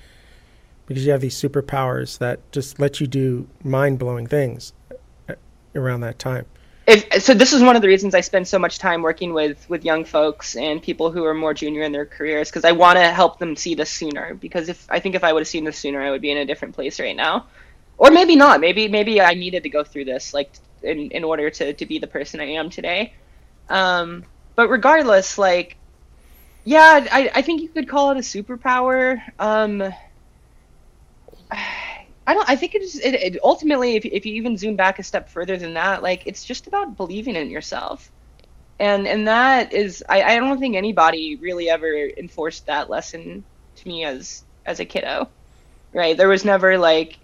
[0.87, 4.73] because you have these superpowers that just let you do mind blowing things
[5.75, 6.45] around that time.
[6.87, 9.69] If, so this is one of the reasons I spend so much time working with
[9.69, 12.97] with young folks and people who are more junior in their careers because I want
[12.97, 14.33] to help them see this sooner.
[14.33, 16.37] Because if I think if I would have seen this sooner, I would be in
[16.37, 17.47] a different place right now,
[17.97, 18.61] or maybe not.
[18.61, 20.49] Maybe maybe I needed to go through this like
[20.81, 23.13] in in order to to be the person I am today.
[23.67, 24.23] Um,
[24.55, 25.75] but regardless, like,
[26.63, 29.21] yeah, I I think you could call it a superpower.
[29.39, 29.93] Um,
[32.27, 32.49] I don't.
[32.49, 32.99] I think it is.
[32.99, 36.23] It, it, ultimately, if if you even zoom back a step further than that, like
[36.27, 38.11] it's just about believing in yourself,
[38.79, 40.03] and and that is.
[40.09, 41.87] I I don't think anybody really ever
[42.17, 43.45] enforced that lesson
[43.77, 45.29] to me as as a kiddo,
[45.93, 46.17] right?
[46.17, 47.17] There was never like,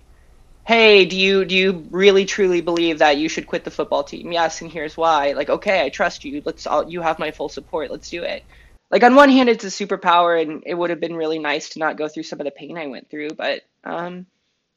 [0.65, 4.31] hey, do you do you really truly believe that you should quit the football team?
[4.31, 5.33] Yes, and here's why.
[5.33, 6.41] Like, okay, I trust you.
[6.45, 7.91] Let's all you have my full support.
[7.91, 8.45] Let's do it.
[8.89, 11.79] Like on one hand, it's a superpower, and it would have been really nice to
[11.79, 13.31] not go through some of the pain I went through.
[13.31, 14.27] But um,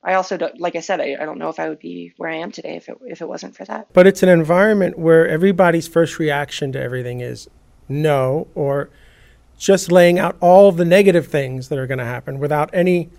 [0.06, 2.30] I also don't, like I said, I, I don't know if I would be where
[2.30, 3.92] I am today if it if it wasn't for that.
[3.92, 7.50] But it's an environment where everybody's first reaction to everything is
[7.88, 8.88] no, or
[9.58, 13.10] just laying out all the negative things that are going to happen without any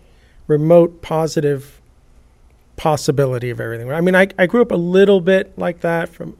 [0.47, 1.81] remote positive
[2.77, 3.91] possibility of everything.
[3.91, 6.37] I mean, I, I grew up a little bit like that from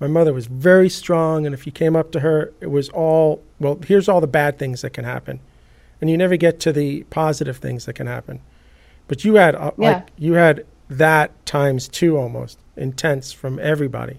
[0.00, 3.42] my mother was very strong and if you came up to her it was all
[3.60, 5.40] well here's all the bad things that can happen
[6.00, 8.40] and you never get to the positive things that can happen
[9.08, 9.88] but you had uh, Yeah.
[9.90, 14.18] like you had that times two almost intense from everybody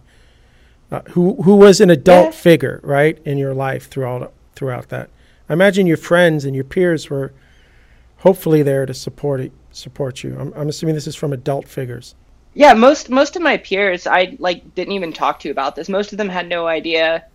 [0.92, 2.32] uh, who who was an adult Yeah.
[2.32, 5.10] figure right in your life throughout throughout that
[5.50, 7.34] i imagine your friends and your peers were
[8.18, 12.16] hopefully there to support it, support you I'm, I'm assuming this is from adult figures
[12.54, 15.90] Yeah, most most of my peers I like didn't even talk to about this.
[15.90, 17.26] Most of them had no idea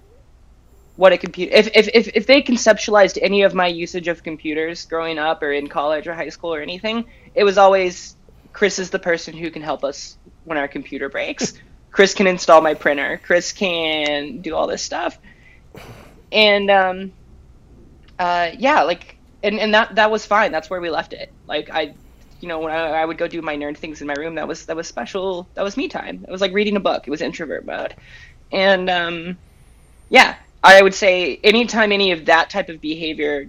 [1.00, 4.84] what a computer if, if if if they conceptualized any of my usage of computers
[4.84, 8.16] growing up or in college or high school or anything, it was always
[8.52, 11.54] Kris is the person who can help us when our computer breaks.
[11.90, 13.18] Kris can install my printer.
[13.24, 15.18] Kris can do all this stuff.
[16.32, 17.12] And um
[18.18, 20.52] uh yeah, like and and that that was fine.
[20.52, 21.32] That's where we left it.
[21.46, 21.94] Like I
[22.40, 24.46] you know, when I, I would go do my nerd things in my room, that
[24.46, 25.48] was that was special.
[25.54, 26.26] That was me time.
[26.28, 27.06] It was like reading a book.
[27.06, 27.94] It was introvert mode,
[28.52, 29.38] and um,
[30.10, 33.48] yeah, I would say anytime any of that type of behavior,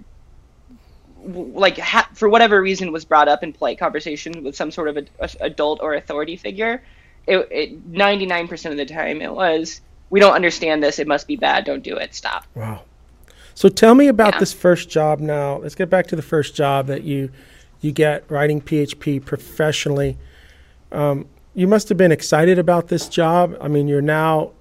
[1.24, 4.96] like ha- for whatever reason, was brought up in polite conversation with some sort of
[4.96, 6.82] a, a- adult or authority figure,
[7.26, 10.98] it ninety nine percent of the time it was we don't understand this.
[10.98, 11.64] It must be bad.
[11.64, 12.14] Don't do it.
[12.14, 12.44] Stop.
[12.54, 12.82] Wow.
[13.54, 14.40] So tell me about Yeah.
[14.40, 15.58] this first job now.
[15.58, 17.30] Let's get back to the first job that you
[17.80, 20.16] you get writing PHP professionally.
[20.90, 23.56] Um, you must have been excited about this job.
[23.60, 24.52] I mean, you're now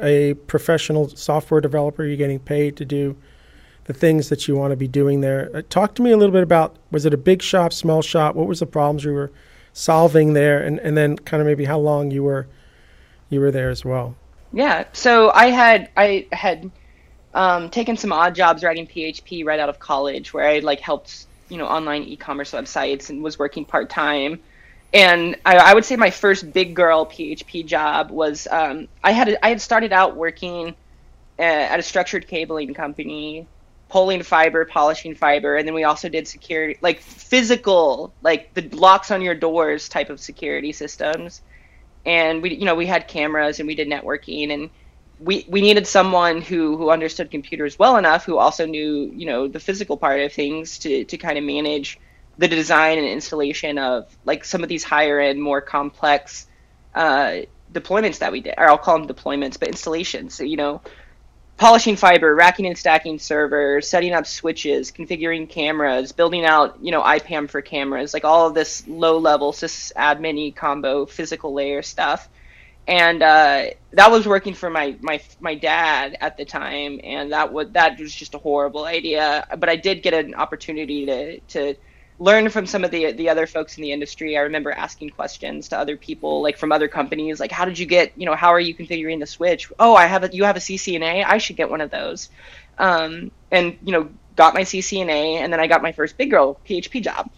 [0.00, 2.04] a professional software developer.
[2.04, 3.16] You're getting paid to do
[3.84, 5.50] the things that you want to be doing there.
[5.54, 8.34] Uh, talk to me a little bit about was it a big shop, small shop?
[8.34, 9.30] What was the problems you were
[9.72, 12.46] solving there, and, and then kind of maybe how long you were
[13.28, 14.14] you were there as well.
[14.52, 14.84] Yeah.
[14.92, 16.70] So I had I had
[17.34, 21.26] um, taken some odd jobs writing PHP right out of college, where I like helped
[21.48, 24.40] you know online e-commerce websites and was working part time.
[24.94, 29.36] And I, I would say my first big girl PHP job was um, I had
[29.42, 30.68] I had started out working
[31.38, 33.48] uh, at a structured cabling company,
[33.88, 39.10] pulling fiber, polishing fiber, and then we also did security, like physical, like the locks
[39.10, 41.42] on your doors type of security systems.
[42.06, 44.52] And we you know we had cameras and we did networking.
[44.54, 44.70] And
[45.18, 49.48] we we needed someone who who understood computers well enough who also knew you know
[49.48, 51.98] the physical part of things to to kind of manage
[52.38, 56.46] the design and installation of like some of these higher end more complex
[56.94, 57.38] uh,
[57.72, 60.80] deployments that we did or I'll call them deployments but installations so you know
[61.56, 67.02] polishing fiber, racking and stacking servers, setting up switches, configuring cameras, building out, you know,
[67.02, 72.28] IPAM for cameras, like all of this low level sysadmin combo physical layer stuff.
[72.86, 77.50] And uh, that was working for my, my my dad at the time, and that
[77.50, 79.46] was that was just a horrible idea.
[79.58, 81.74] But I did get an opportunity to to
[82.18, 84.36] learn from some of the the other folks in the industry.
[84.36, 87.86] I remember asking questions to other people, like from other companies, like how did you
[87.86, 89.70] get, you know, how are you configuring the switch?
[89.78, 91.24] Oh, I have a you have a CCNA.
[91.24, 92.30] I should get one of those.
[92.78, 96.60] Um, and you know, got my CCNA, and then I got my first big girl
[96.66, 97.30] PHP job,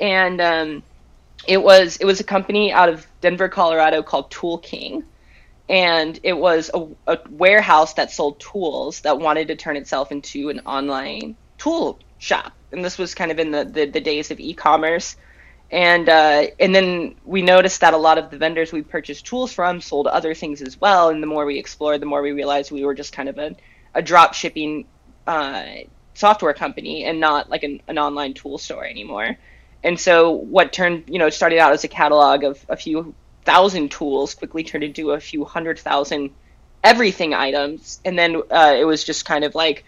[0.00, 0.82] and um,
[1.46, 5.04] it was it was a company out of Denver, Colorado called Tool King.
[5.66, 10.50] And it was a, a warehouse that sold tools that wanted to turn itself into
[10.50, 14.40] an online tool shop and this was kind of in the, the, the days of
[14.40, 15.16] e-commerce.
[15.70, 19.52] And uh, and then we noticed that a lot of the vendors we purchased tools
[19.52, 21.08] from sold other things as well.
[21.08, 23.56] And the more we explored the more we realized we were just kind of a,
[23.94, 24.86] a drop shipping
[25.26, 25.64] uh,
[26.12, 29.36] software company and not like an, an online tool store anymore.
[29.82, 33.90] And so what turned you know started out as a catalog of a few thousand
[33.90, 36.30] tools quickly turned into a few hundred thousand
[36.84, 38.00] everything items.
[38.04, 39.84] And then uh, it was just kind of like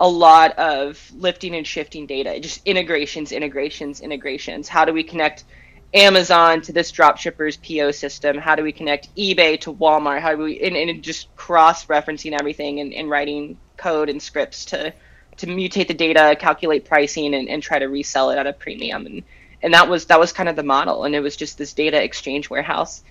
[0.00, 4.66] a lot of lifting and shifting data, just integrations, integrations, integrations.
[4.66, 5.44] How do we connect
[5.92, 8.38] Amazon to this dropshipper's PO system?
[8.38, 10.20] How do we connect eBay to Walmart?
[10.20, 14.64] How do we and, and just cross referencing everything and, and writing code and scripts
[14.66, 14.92] to
[15.36, 19.04] to mutate the data, calculate pricing, and, and try to resell it at a premium.
[19.04, 19.22] And
[19.62, 21.04] and that was that was kind of the model.
[21.04, 23.02] And it was just this data exchange warehouse.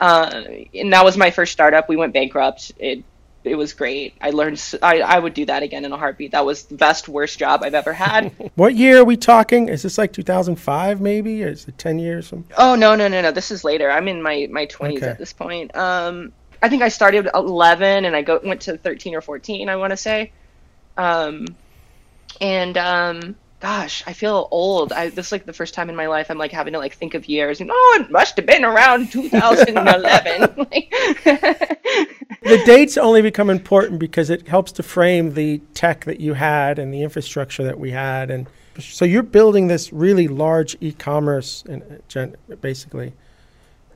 [0.00, 1.88] Uh, and that was my first startup.
[1.88, 2.72] We went bankrupt.
[2.78, 3.04] It
[3.44, 4.14] it was great.
[4.20, 4.62] I learned.
[4.82, 6.32] I, I would do that again in a heartbeat.
[6.32, 8.32] That was the best worst job I've ever had.
[8.54, 9.68] what year are we talking?
[9.68, 11.44] Is this like 2005 maybe?
[11.44, 12.32] Or is it 10 years?
[12.56, 13.30] Oh no no no no.
[13.30, 13.90] This is later.
[13.90, 15.06] I'm in my my 20s okay.
[15.06, 15.74] at this point.
[15.76, 19.68] Um, I think I started 11 and I go went to 13 or 14.
[19.68, 20.32] I want to say.
[20.96, 21.46] Um,
[22.40, 24.92] and um, gosh, I feel old.
[24.92, 26.94] I, this is like the first time in my life I'm like having to like
[26.94, 27.60] think of years.
[27.60, 30.40] And, oh, it must have been around 2011.
[32.42, 36.78] the dates only become important because it helps to frame the tech that you had
[36.78, 38.30] and the infrastructure that we had.
[38.30, 43.12] And so you're building this really large e-commerce and uh, basically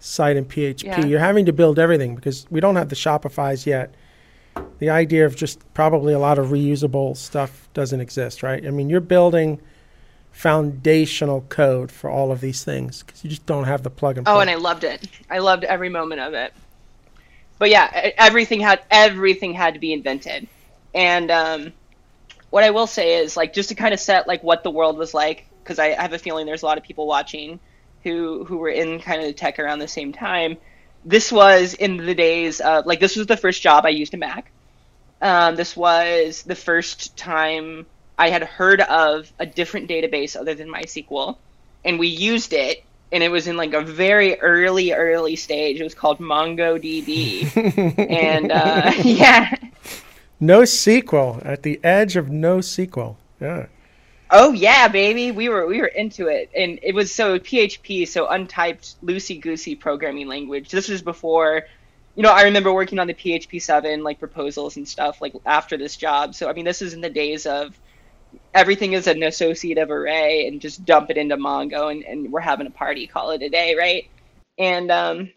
[0.00, 0.84] site in PHP.
[0.84, 1.04] Yeah.
[1.04, 3.94] You're having to build everything because we don't have the Shopify's yet
[4.78, 8.66] the idea of just probably a lot of reusable stuff doesn't exist, right?
[8.66, 9.60] I mean, you're building
[10.32, 14.26] foundational code for all of these things because you just don't have the plug and
[14.26, 14.34] play.
[14.34, 15.06] Oh, and I loved it.
[15.30, 16.52] I loved every moment of it.
[17.58, 20.48] But yeah, everything had everything had to be invented,
[20.94, 21.72] and um,
[22.50, 24.98] what I will say is like just to kind of set like what the world
[24.98, 27.60] was like because I have a feeling there's a lot of people watching
[28.02, 30.56] who who were in kind of the tech around the same time
[31.04, 34.16] this was in the days of like this was the first job I used a
[34.16, 34.50] Mac.
[35.20, 37.86] Um, this was the first time
[38.18, 41.36] I had heard of a different database other than MySQL,
[41.84, 45.80] and we used it, and it was in like a very early, early stage.
[45.80, 49.54] It was called MongoDB, and uh, yeah,
[50.40, 53.16] NoSQL at the edge of NoSQL.
[53.40, 53.66] Yeah.
[54.34, 58.26] Oh yeah, baby, we were we were into it, and it was so PHP, so
[58.26, 60.70] untyped, loosey goosey programming language.
[60.70, 61.64] This was before,
[62.14, 65.76] you know, I remember working on the PHP seven like proposals and stuff like after
[65.76, 66.34] this job.
[66.34, 67.78] So I mean, this is in the days of
[68.54, 72.66] everything is an associative array and just dump it into Mongo, and, and we're having
[72.66, 74.08] a party, call it a day, right?
[74.58, 75.30] And um,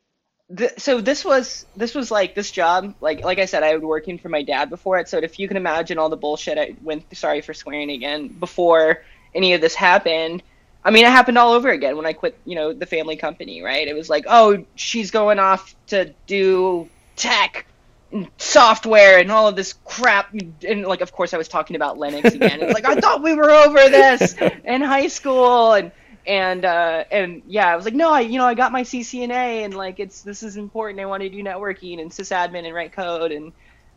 [0.78, 4.20] so this was this was like this job like like I said I was working
[4.20, 5.10] for my dad before it.
[5.10, 9.04] So if you can imagine all the bullshit I went sorry for swearing again before
[9.34, 10.44] any of this happened
[10.84, 13.64] I mean it happened all over again when I quit you know the family company
[13.64, 13.88] right?
[13.88, 17.66] It was like oh she's going off to do tech
[18.12, 20.34] and software and all of this crap.
[20.68, 22.62] And like of course I was talking about Linux again.
[22.62, 25.74] It's like I thought we were over this in high school.
[25.74, 25.92] And
[26.28, 29.66] and uh, and yeah, I was like, no, I you know I got my CCNA
[29.66, 31.00] and like it's this is important.
[31.00, 33.52] I want to do networking and sysadmin and write code and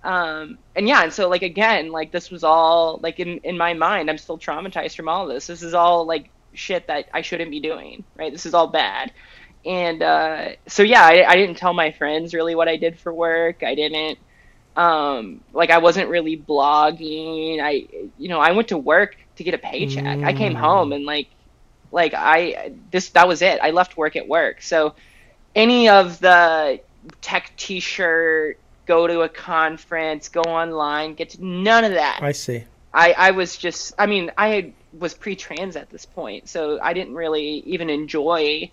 [0.05, 3.75] um and yeah, and so like again, like this was all like in in my
[3.75, 5.47] mind, I'm still traumatized from all this.
[5.47, 8.33] This is all like shit that I shouldn't be doing, right?
[8.33, 9.13] This is all bad.
[9.65, 13.13] And uh, so yeah, I, I didn't tell my friends really what I did for
[13.13, 13.63] work.
[13.63, 14.19] I didn't
[14.77, 17.61] um like I wasn't really blogging.
[17.61, 17.89] I
[18.19, 20.05] you know I went to work to get a paycheck.
[20.05, 20.25] Mm.
[20.25, 20.61] I came mm.
[20.61, 21.29] home and like
[21.93, 23.61] like I this that was it.
[23.63, 24.63] I left work at work.
[24.63, 24.95] So
[25.55, 26.81] any of the
[27.21, 32.21] tech t-shirt, go to a conference, go online, get to, none of that.
[32.23, 32.65] I see.
[32.93, 37.15] I I was just I mean, I was pre-trans at this point, so I didn't
[37.15, 38.71] really even enjoy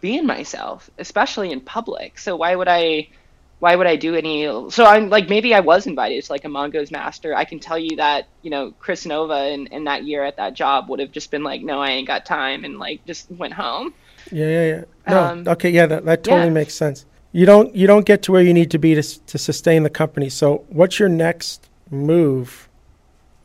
[0.00, 2.18] being myself, especially in public.
[2.18, 3.08] So why would I
[3.58, 4.44] why would I do any?
[4.70, 7.34] So I'm like, maybe I was invited to like a Mongo's master.
[7.34, 10.54] I can tell you that, you know, Kris Nova in, in that year at that
[10.54, 13.54] job would have just been like, no, I ain't got time and like just went
[13.54, 13.94] home.
[14.30, 14.84] Yeah, yeah, yeah.
[15.08, 16.52] No, um, okay, yeah, that, that totally yeah.
[16.52, 17.06] makes sense.
[17.32, 19.90] You don't you don't get to where you need to be to to sustain the
[19.90, 20.28] company.
[20.28, 22.68] So what's your next move?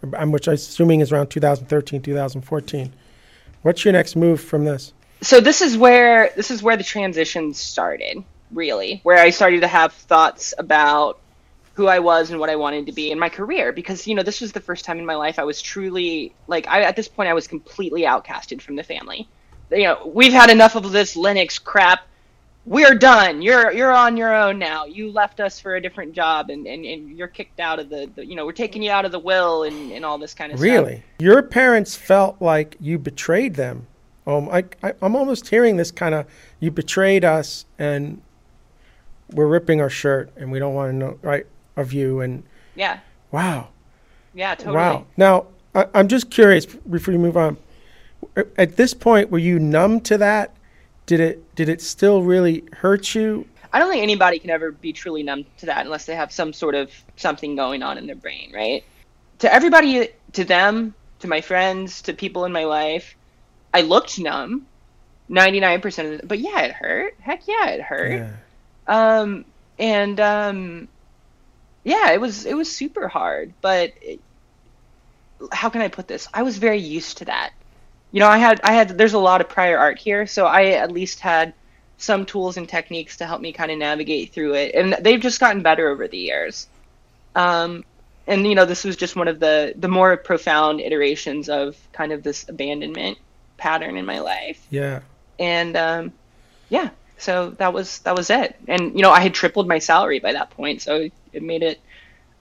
[0.02, 2.93] Which I'm assuming is around 2013, 2014.
[3.63, 4.93] What's your next move from this?
[5.22, 9.68] So this is where this is where the transition started really, where I started to
[9.68, 11.20] have thoughts about
[11.80, 14.22] who I was and what I wanted to be in my career because you know
[14.22, 17.08] this was the first time in my life I was truly like I at this
[17.08, 19.30] point I was completely outcasted from the family.
[19.72, 22.02] You know, we've had enough of this Linux crap.
[22.66, 23.42] We're done.
[23.42, 24.84] You're you're on your own now.
[24.84, 28.12] You left us for a different job and, and, and you're kicked out of the,
[28.14, 30.52] the you know, we're taking you out of the will and, and all this kind
[30.52, 30.76] of really?
[30.76, 31.04] stuff.
[31.20, 31.32] Really?
[31.32, 33.88] Your parents felt like you betrayed them.
[34.28, 36.26] Um I, I I'm almost hearing this kind of
[36.60, 38.22] you betrayed us and
[39.34, 42.44] we're ripping our shirt and we don't want to know right of you and
[42.76, 43.00] yeah.
[43.32, 43.70] Wow.
[44.34, 44.76] Yeah totally.
[44.76, 45.45] Wow now
[45.76, 47.58] I, i'm just curious before you move on
[48.58, 50.56] at this point were you numb to that?
[51.06, 53.47] Did it did it still really hurt you?
[53.72, 56.53] I don't think anybody can ever be truly numb to that unless they have some
[56.53, 58.84] sort of something going on in their brain right?
[59.39, 63.16] To everybody to them to my friends to people in my life
[63.74, 64.66] i looked numb
[65.30, 67.16] 99% of it but yeah it hurt.
[67.20, 68.12] Heck yeah it hurt.
[68.12, 68.32] Yeah
[68.90, 69.46] um,
[69.78, 70.88] and um,
[71.84, 74.20] yeah, it was it was super hard, but it,
[75.54, 76.28] how can I put this?
[76.34, 77.52] I was very used to that.
[78.12, 80.72] You know, I had I had there's a lot of prior art here, so I
[80.72, 81.54] at least had
[81.98, 85.40] some tools and techniques to help me kind of navigate through it, and they've just
[85.40, 86.68] gotten better over the years.
[87.36, 87.86] Um,
[88.26, 92.12] and you know, this was just one of the the more profound iterations of kind
[92.12, 93.20] of this abandonment
[93.58, 94.66] pattern in my life.
[94.72, 95.02] Yeah.
[95.38, 96.14] And um,
[96.70, 98.55] yeah, so that was that was it.
[98.67, 101.80] And you know, I had tripled my salary by that point, so it made it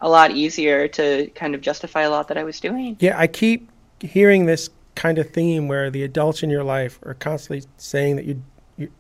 [0.01, 2.97] a lot easier to kind of justify a lot that I was doing.
[3.01, 3.69] Yeah, I keep
[4.01, 8.25] hearing this kind of theme where the adults in your life are constantly saying that
[8.25, 8.43] you
[8.77, 8.91] you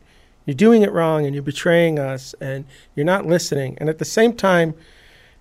[0.44, 2.64] you're doing it wrong and you're betraying us and
[2.94, 3.76] you're not listening.
[3.78, 4.74] And at the same time,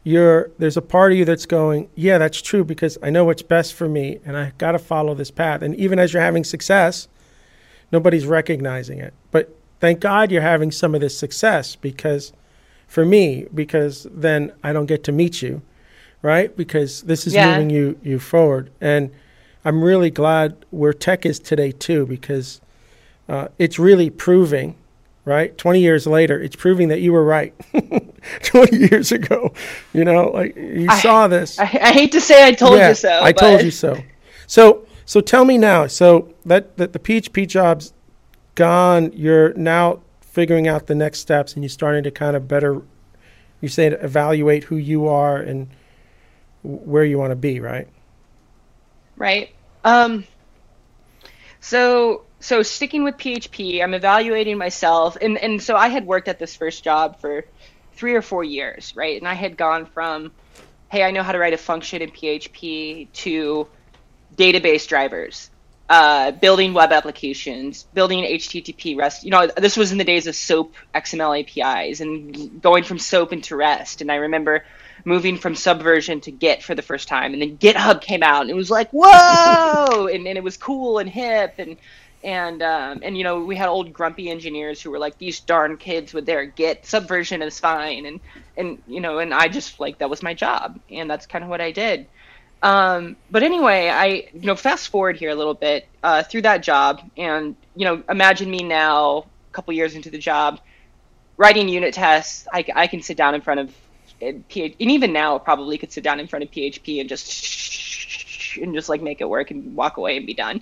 [0.04, 3.42] you're there's a part of you that's going, yeah, that's true because I know what's
[3.42, 5.64] best for me and I got to follow this path.
[5.64, 7.08] And even as you're having success,
[7.92, 9.14] nobody's recognizing it.
[9.32, 12.34] But thank God you're having some of this success because
[12.88, 15.62] for me because then I don't get to meet you,
[16.22, 16.56] right?
[16.56, 17.50] Because this is Yeah.
[17.52, 19.12] moving you you forward and
[19.66, 22.62] I'm really glad where tech is today too because
[23.28, 24.76] uh, it's really proving,
[25.26, 25.58] right?
[25.58, 27.54] 20 years later, it's proving that you were right
[28.44, 29.52] 20 years ago.
[29.92, 31.60] You know, like you I- saw this.
[31.60, 33.20] I, I hate to say I told Yeah, you so.
[33.22, 34.02] I told you so.
[34.46, 35.88] So, so tell me now.
[35.88, 37.92] So that, that the PHP job's
[38.58, 39.14] gone.
[39.14, 42.82] You're now figuring out the next steps, and you're starting to kind of better.
[43.62, 45.70] You say evaluate who you are and
[46.64, 47.88] where you want to be, right?
[49.16, 49.50] right?
[49.86, 50.26] Um,
[51.62, 56.40] so so sticking with PHP, I'm evaluating myself, and and so I had worked at
[56.40, 57.46] this first job for
[57.94, 59.18] three or four years, right?
[59.18, 60.32] And I had gone from,
[60.90, 63.68] hey, I know how to write a function in PHP to
[64.36, 65.50] database drivers,
[65.90, 69.24] uh, building web applications, building HTTP REST.
[69.24, 73.32] You know, this was in the days of SOAP XML APIs and going from SOAP
[73.32, 74.02] into REST.
[74.02, 74.66] And I remember
[75.06, 78.50] moving from Subversion to Git for the first time, and then GitHub came out, and
[78.50, 80.08] it was like, whoa!
[80.14, 81.78] and, and it was cool and hip, and
[82.24, 85.78] and um, and you know we had old grumpy engineers who were like these darn
[85.78, 88.20] kids with their Git Subversion is fine, and
[88.58, 91.50] and you know, and I just like that was my job, and that's kind of
[91.50, 92.08] what I did.
[92.62, 96.64] Um, but anyway, I you know fast forward here a little bit uh, through that
[96.64, 100.60] job, and you know imagine me now, a couple years into the job,
[101.38, 102.48] writing unit tests.
[102.52, 103.70] I, I can sit down in front of
[104.22, 108.58] uh, PH, and even now probably could sit down in front of PHP and just
[108.58, 110.62] and just like make it work and walk away and be done.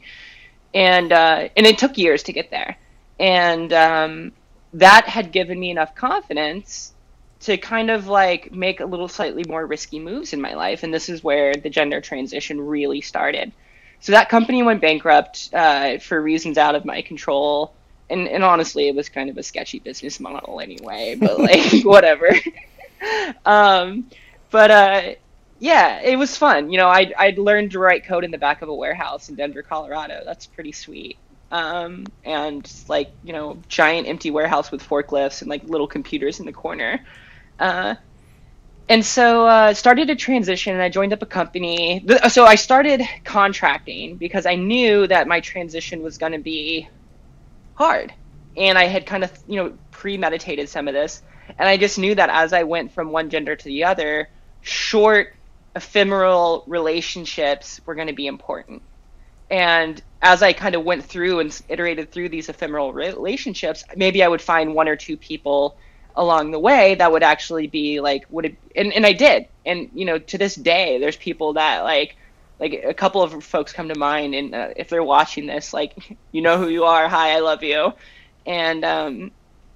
[0.74, 2.78] And uh, and it took years to get there,
[3.20, 4.32] and um,
[4.74, 6.92] that had given me enough confidence
[7.46, 10.92] to kind of like make a little slightly more risky moves in my life and
[10.92, 13.52] this is where the gender transition really started.
[14.00, 17.76] So that company went bankrupt uh, for reasons out of my control
[18.10, 22.32] and, and honestly it was kind of a sketchy business model anyway but like whatever.
[23.46, 24.10] Um,
[24.50, 25.02] but uh,
[25.60, 26.72] yeah it was fun.
[26.72, 29.36] You know I'd, I'd learned to write code in the back of a warehouse in
[29.36, 30.24] denver colorado.
[30.26, 31.18] That's pretty sweet.
[31.52, 36.48] Um, and like you know giant empty warehouse with forklifts and like little computers in
[36.48, 37.06] the corner
[37.60, 37.96] uh,
[38.88, 42.06] and so uh, started a transition and i joined up a company.
[42.30, 46.88] So i started contracting because i knew that my transition was going to be
[47.74, 48.14] hard.
[48.56, 51.24] And i had kind of you know premeditated some of this.
[51.58, 54.30] And i just knew that as i went from one gender to the other
[54.62, 55.34] short
[55.76, 58.82] ephemeral relationships were going to be important.
[59.50, 64.28] And as i kind of went through and iterated through these ephemeral relationships maybe i
[64.28, 65.78] would find one or two people
[66.16, 69.48] along the way that would actually be like would it and, and i did.
[69.66, 72.16] And you know to this day there's people that like
[72.60, 75.94] like a couple of folks come to mind and uh, if they're watching this like
[76.32, 77.08] you know who you are.
[77.08, 77.94] Hi i love you.
[78.46, 79.32] And um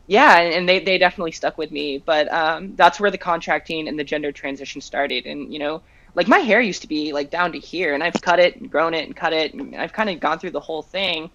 [0.08, 1.98] yeah and they, they definitely stuck with me.
[2.06, 5.26] But um that's where the contracting and the gender transition started.
[5.26, 5.84] And you know
[6.16, 8.72] like my hair used to be like down to here and i've cut it and
[8.72, 11.30] grown it and cut it and i've kind of gone through the whole thing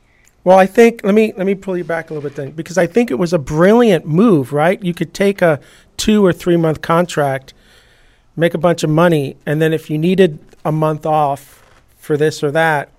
[0.44, 2.76] Well, I think let me let me pull you back a little bit then, because
[2.76, 4.82] I think it was a brilliant move, right?
[4.82, 5.58] You could take a
[5.96, 7.54] two or three month contract,
[8.36, 11.62] make a bunch of money, and then if you needed a month off
[11.96, 12.90] for this or that,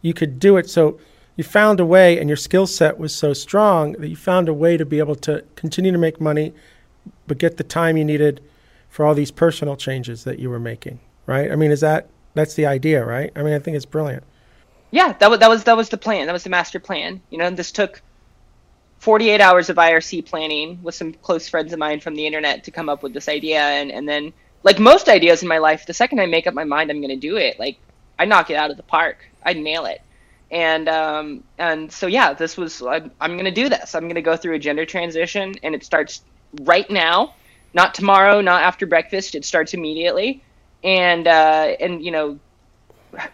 [0.00, 0.70] you could do it.
[0.70, 0.98] So
[1.36, 4.54] you found a way, and your skill set was so strong that you found a
[4.54, 6.54] way to be able to continue to make money,
[7.26, 8.40] but get the time you needed
[8.88, 11.52] for all these personal changes that you were making, right?
[11.52, 13.30] I mean, is that that's the idea, right?
[13.36, 14.24] I mean, I think it's brilliant.
[14.96, 16.26] Yeah that was that was that was the plan.
[16.26, 17.20] That was the master plan.
[17.30, 18.00] You know this took
[18.98, 22.70] 48 hours of irc planning with some close friends of mine from the internet to
[22.70, 23.60] come up with this idea.
[23.60, 24.32] And and then
[24.62, 27.20] like most ideas in my life the second i make up my mind i'm going
[27.20, 27.58] to do it.
[27.58, 27.78] Like
[28.18, 29.18] i knock it out of the park.
[29.44, 30.00] I nail it.
[30.50, 33.94] And um and so yeah this was i'm, I'm going to do this.
[33.94, 36.22] I'm going to go through a gender transition and it starts
[36.62, 37.34] right now.
[37.74, 39.34] Not tomorrow not after breakfast.
[39.34, 40.42] It starts immediately.
[40.82, 42.40] And uh and you know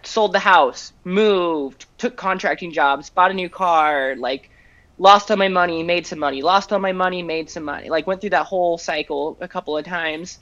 [0.03, 4.51] sold the house, moved, took contracting jobs, bought a new car, like
[4.99, 7.91] lost all my money, made some money, lost all my money, made some money.
[7.91, 10.39] Like went through that whole cycle a couple of times.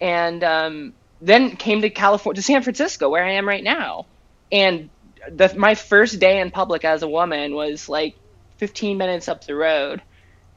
[0.00, 4.06] and um, then came to California, to San Francisco, where I am right now.
[4.52, 4.90] And
[5.30, 8.16] the, my first day in public as a woman was like
[8.58, 10.02] 15 minutes up the road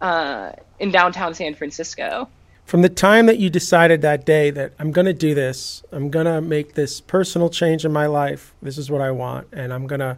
[0.02, 2.30] uh, in downtown San Francisco.
[2.72, 6.10] From the time that you decided that day that I'm going to do this, I'm
[6.10, 8.54] going to make this personal change in my life.
[8.62, 10.16] This is what I want, and I'm going to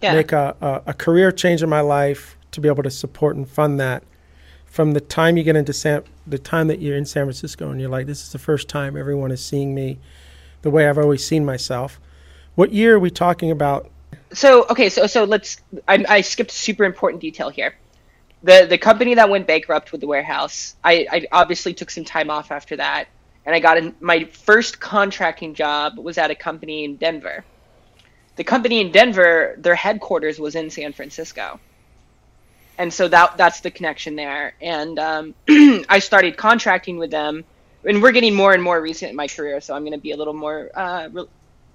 [0.00, 0.14] yeah.
[0.14, 3.46] make a, a, a, career change in my life to be able to support and
[3.46, 4.04] fund that.
[4.64, 7.78] From the time you get into San, the time that you're in San Francisco, and
[7.78, 9.98] you're like, this is the first time everyone is seeing me
[10.62, 12.00] the way I've always seen myself.
[12.54, 13.90] What year are we talking about?
[14.32, 15.60] So okay, so so let's.
[15.86, 17.74] I, I skipped a super important detail here
[18.42, 22.30] the the company that went bankrupt with the warehouse, I, I obviously took some time
[22.30, 23.08] off after that,
[23.46, 27.44] and I got in, my first contracting job was at a company in Denver.
[28.36, 31.60] The company in Denver, their headquarters was in San Francisco,
[32.78, 34.54] and so that that's the connection there.
[34.60, 35.34] And um,
[35.88, 37.44] I started contracting with them,
[37.84, 40.12] and we're getting more and more recent in my career, so I'm going to be
[40.12, 41.08] a little more, uh,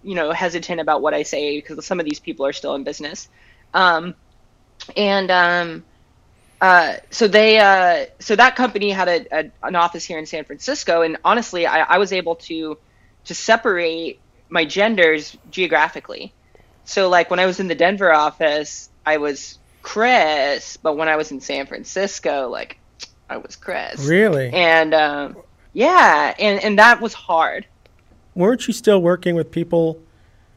[0.03, 2.83] you know, hesitant about what I say because some of these people are still in
[2.83, 3.29] business.
[3.73, 4.15] Um,
[4.95, 5.83] and um,
[6.59, 10.43] uh, so they uh, so that company had a, a, an office here in San
[10.43, 12.77] Francisco, and honestly, I, I was able to
[13.25, 16.33] to separate my genders geographically.
[16.85, 21.15] So like when I was in the Denver office, I was Chris, but when I
[21.15, 22.79] was in San Francisco, like
[23.29, 24.05] I was Chris.
[24.05, 24.51] Really?
[24.51, 25.37] And um,
[25.73, 27.67] yeah, and and that was hard.
[28.33, 30.01] Weren't you still working with people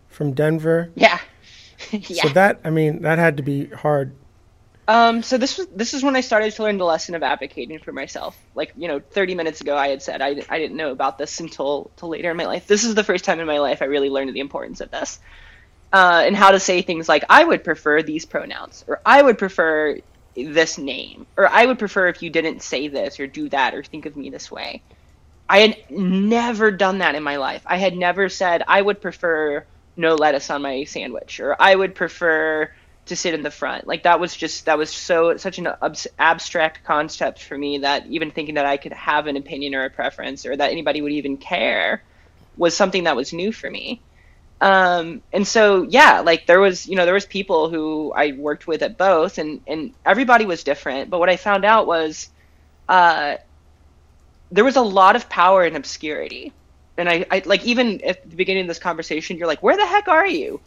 [0.09, 0.91] from Denver?
[0.95, 1.19] Yeah.
[1.91, 2.23] yeah.
[2.23, 4.15] So that I mean that had to be hard
[4.89, 7.79] um, so this was this is when I started to learn the lesson of advocating
[7.81, 8.37] for myself.
[8.55, 11.41] Like you know, 30 minutes ago, I had said I, I didn't know about this
[11.41, 12.67] until till later in my life.
[12.67, 15.21] This is the first time in my life I really learned the importance of this,
[15.93, 19.39] uh, and how to say things like I would prefer these pronouns, or I would
[19.39, 19.99] prefer
[20.37, 23.83] this name, or I would prefer if you didn't say this or do that or
[23.85, 24.85] think of me this way.
[25.49, 27.63] I had never done that in my life.
[27.67, 29.67] I had never said I would prefer
[29.97, 32.71] no lettuce on my sandwich, or I would prefer
[33.11, 33.87] to sit in the front.
[33.87, 38.07] Like that was just that was so such an ab- abstract concept for me that
[38.07, 41.13] even thinking that I could have an opinion or a preference or that anybody would
[41.13, 42.03] even care
[42.57, 44.03] was something that was new for me.
[44.61, 48.67] Um, and so yeah, like there was you know there was people who I worked
[48.67, 51.11] with at both, and and everybody was different.
[51.11, 52.31] But what I found out was
[52.89, 53.37] uh,
[54.51, 56.53] there was a lot of power in obscurity.
[56.99, 59.87] And I, I like even at the beginning of this conversation, you're like, where the
[59.87, 60.61] heck are you?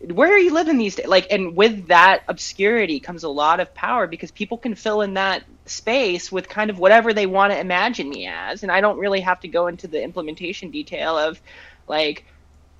[0.00, 1.06] Where are you living these days?
[1.06, 5.14] Like, and with that obscurity comes a lot of power because people can fill in
[5.14, 8.62] that space with kind of whatever they want to imagine me as.
[8.62, 11.40] And I don't really have to go into the implementation detail of,
[11.88, 12.24] like,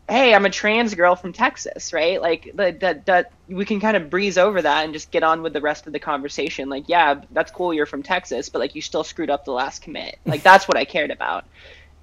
[0.08, 2.20] hey, I'm a trans girl from Texas, right?
[2.20, 5.52] Like that, that, we can kind of breeze over that and just get on with
[5.52, 6.70] the rest of the conversation.
[6.70, 9.82] Like, yeah, that's cool, you're from Texas, but like you still screwed up the last
[9.82, 10.18] commit.
[10.24, 11.44] Like that's what I cared about.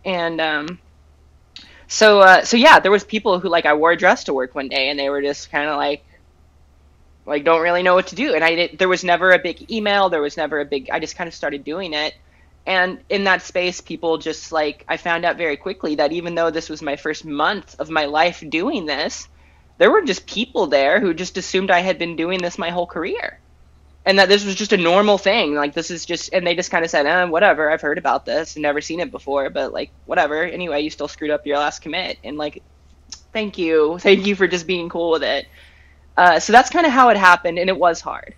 [0.03, 0.80] And um,
[1.88, 4.55] so uh, so yeah, there was people who like I wore a dress to work
[4.55, 6.03] one day, and they were just kind of like
[7.25, 8.33] like don't really know what to do.
[8.33, 10.89] And I did, there was never a big email, there was never a big.
[10.89, 12.13] I just kind of started doing it,
[12.65, 16.51] and in that space, people just like I found out very quickly that even though
[16.51, 19.27] this was my first month of my life doing this,
[19.77, 22.88] there were just people there who just assumed I had been doing this my whole
[22.88, 23.39] career
[24.06, 25.56] and that this was just a normal thing.
[25.56, 27.70] Like this is just, and they just kind of said, eh, whatever.
[27.70, 30.43] I've heard about this and never seen it before, but like whatever.
[30.43, 32.62] Anyway, you still screwed up your last commit, and like,
[33.34, 35.47] thank you, thank you for just being cool with it.
[36.18, 38.36] Uh, so that's kind of how it happened, and it was hard.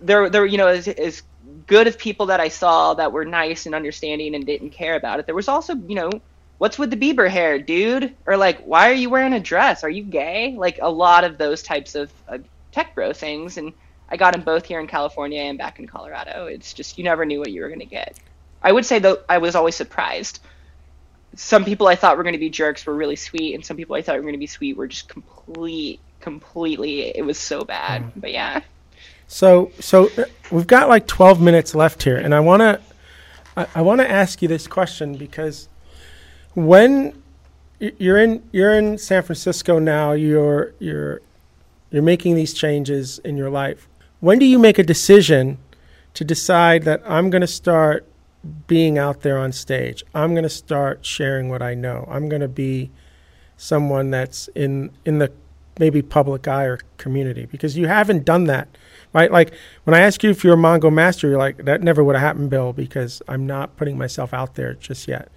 [0.00, 1.22] There, there, you know, as, as
[1.66, 5.20] good of people that I saw that were nice and understanding and didn't care about
[5.20, 5.26] it.
[5.26, 6.10] There was also, you know,
[6.58, 8.14] what's with the Bieber hair, dude?
[8.26, 9.84] Or like, why are you wearing a dress?
[9.84, 10.54] Are you gay?
[10.56, 12.38] Like a lot of those types of uh,
[12.72, 13.72] tech bro things, and
[14.10, 16.46] I got them both here in California and back in Colorado.
[16.46, 18.18] It's just you never knew what you were going to get.
[18.62, 20.40] I would say though I was always surprised.
[21.36, 23.94] Some people I thought were going to be jerks were really sweet, and some people
[23.94, 27.16] I thought were going to be sweet were just complete, completely.
[27.16, 28.12] It was so bad, mm.
[28.16, 28.62] but yeah.
[29.28, 32.80] So, so uh, we've got like 12 minutes left here, and I want to,
[33.56, 35.68] I, I want to ask you this question because
[36.54, 37.22] when
[37.78, 41.20] you're in you're in San Francisco now, you're you're
[41.92, 43.86] you're making these changes in your life
[44.20, 45.58] when do you make a decision
[46.14, 48.06] to decide that I'm going to start
[48.66, 50.04] being out there on stage?
[50.14, 52.06] I'm going to start sharing what I know.
[52.10, 52.90] I'm going to be
[53.56, 55.32] someone that's in in the
[55.78, 58.68] maybe public eye or community because you haven't done that.
[59.12, 59.32] Right?
[59.32, 59.52] Like
[59.84, 62.22] when I ask you if you're a Mongo master, you're like, that never would have
[62.22, 65.28] happened, Bill, because I'm not putting myself out there just yet.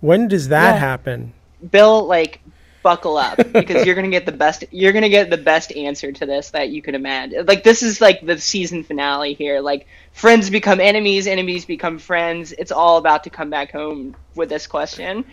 [0.00, 0.80] When does that yeah.
[0.80, 1.32] happen?
[1.70, 2.40] Bill, like
[2.82, 6.26] buckle up because you're gonna get the best you're gonna get the best answer to
[6.26, 7.44] this that you can imagine.
[7.46, 9.60] Like this is like the season finale here.
[9.60, 12.52] Like friends become enemies enemies become friends.
[12.52, 15.24] It's all about to come back home with this question.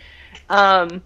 [0.48, 1.02] Um,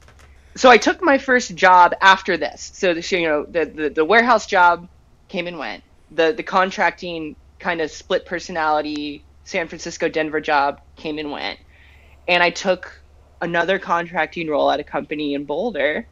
[0.55, 2.73] so i took my first job after this.
[2.75, 4.89] So the, you know the, the, the warehouse job
[5.29, 5.85] came and went.
[6.11, 11.59] The the contracting kind of split personality san francisco denver job came and went.
[12.27, 13.03] And i took
[13.41, 16.07] another contracting role at a company in boulder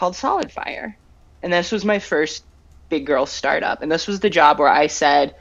[0.00, 0.94] called SolidFire.
[1.42, 2.42] And this was my first
[2.88, 3.82] big girl startup.
[3.82, 5.34] And this was the job where I said,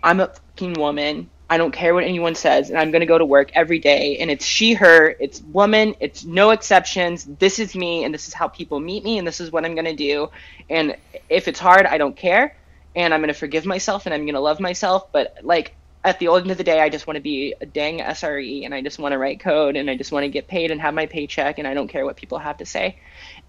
[0.00, 1.28] I'm a fucking woman.
[1.50, 4.18] I don't care what anyone says, and I'm going to go to work every day.
[4.18, 7.24] And it's she, her, it's woman, it's no exceptions.
[7.40, 9.74] This is me, and this is how people meet me, and this is what I'm
[9.74, 10.30] going to do.
[10.70, 10.96] And
[11.28, 12.56] if it's hard, I don't care.
[12.94, 15.10] And I'm going to forgive myself, and I'm going to love myself.
[15.10, 15.74] But, like,
[16.06, 18.72] at the end of the day, I just want to be a dang SRE, and
[18.72, 20.94] I just want to write code, and I just want to get paid and have
[20.94, 23.00] my paycheck, and I don't care what people have to say.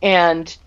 [0.01, 0.57] And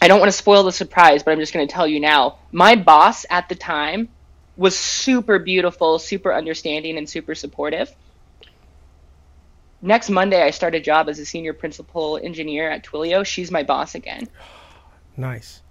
[0.00, 2.38] I don't want to spoil the surprise, but I'm just going to tell you now.
[2.52, 4.08] My boss at the time
[4.56, 7.92] was super beautiful, super understanding, and super supportive.
[9.82, 13.26] Next Monday, I start a job as a senior principal engineer at Twilio.
[13.26, 14.28] She's my boss again.
[15.18, 15.62] Nice.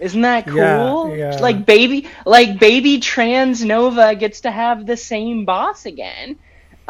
[0.00, 1.14] Isn't that cool?
[1.14, 1.36] Yeah, yeah.
[1.40, 6.38] Like baby, like baby trans Nova gets to have the same boss again.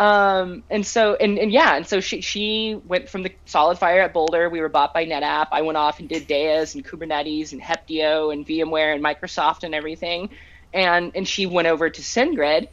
[0.00, 4.14] Um, and so, and, and yeah, and so she, she went from the SolidFire at
[4.14, 4.48] Boulder.
[4.48, 5.48] We were bought by NetApp.
[5.52, 9.74] I went off and did Deis and Kubernetes and Heptio and VMware and Microsoft and
[9.74, 10.30] everything.
[10.72, 12.68] And, and she went over to SendGrid,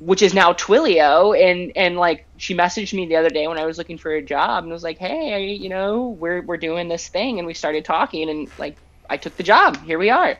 [0.00, 1.40] which is now Twilio.
[1.40, 4.22] And, and like, she messaged me the other day when I was looking for a
[4.22, 7.38] job and was like, Hey, you know, we're, we're doing this thing.
[7.38, 8.76] And we started talking and like,
[9.10, 9.82] I took the job.
[9.84, 10.38] Here we are.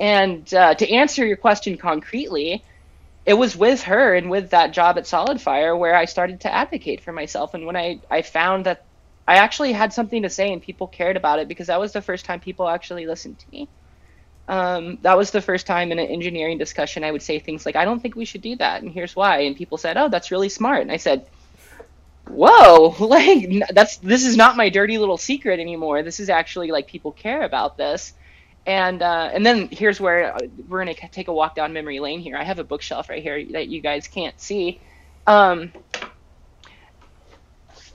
[0.00, 2.64] And, uh, to answer your question concretely,
[3.26, 7.02] it was with her and with that job at SolidFire where I started to advocate
[7.02, 7.54] for myself.
[7.54, 8.86] And when I, I found that
[9.26, 12.00] I actually had something to say and people cared about it because that was the
[12.00, 13.68] first time people actually listened to me.
[14.48, 17.76] Um, that was the first time in an engineering discussion I would say things like,
[17.76, 18.82] I don't think we should do that.
[18.82, 19.40] And here's why.
[19.40, 20.80] And people said, Oh, that's really smart.
[20.80, 21.26] And I said,
[22.30, 26.02] Whoa, like that's, this is not my dirty little secret anymore.
[26.02, 28.14] This is actually like people care about this
[28.68, 32.20] and uh, and then here's where uh, we're gonna take a walk down memory lane
[32.20, 32.36] here.
[32.36, 34.78] I have a bookshelf right here that you guys can't see.
[35.26, 35.72] Um,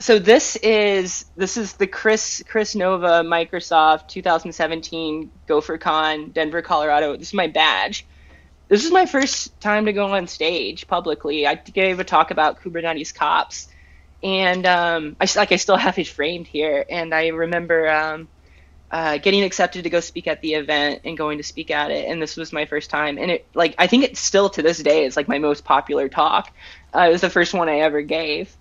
[0.00, 7.16] so this is this is the Kris Kris Nova Microsoft 2017 GopherCon Denver, Colorado.
[7.16, 8.04] This is my badge.
[8.66, 11.46] This is my first time to go on stage publicly.
[11.46, 13.68] I gave a talk about Kubernetes kops,
[14.24, 16.84] and um, I like I still have it framed here.
[16.88, 18.26] And I remember um,
[18.90, 22.08] uh, getting accepted to go speak at the event and going to speak at it.
[22.08, 23.18] And this was my first time.
[23.18, 26.08] And it, like, I think it's still to this day is like my most popular
[26.08, 26.50] talk.
[26.94, 28.56] Uh, it was the first one I ever gave.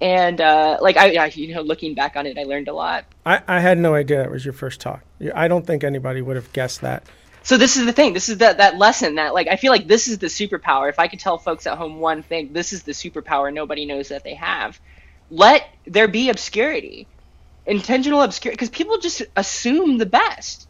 [0.00, 3.04] And uh, like I, I, you know, looking back on it, I learned a lot.
[3.26, 5.02] I, I had no idea that was your first talk.
[5.34, 7.02] I don't think anybody would have guessed that.
[7.42, 8.12] So this is the thing.
[8.12, 10.88] This is that that lesson that like I feel like this is the superpower.
[10.88, 14.08] If I could tell folks at home one thing, this is the superpower nobody knows
[14.08, 14.78] that they have.
[15.30, 17.08] Let there be obscurity
[17.66, 20.68] intentional obscurity, because people just assume the best,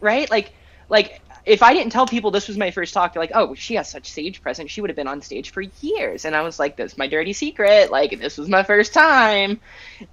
[0.00, 0.30] right?
[0.30, 0.52] Like
[0.88, 3.76] like if I didn't tell people this was my first talk, they're like, "Oh, she
[3.76, 4.70] has such stage presence.
[4.70, 7.32] She would have been on stage for years." And I was like, "That's my dirty
[7.32, 7.90] secret.
[7.90, 9.60] Like, this was my first time."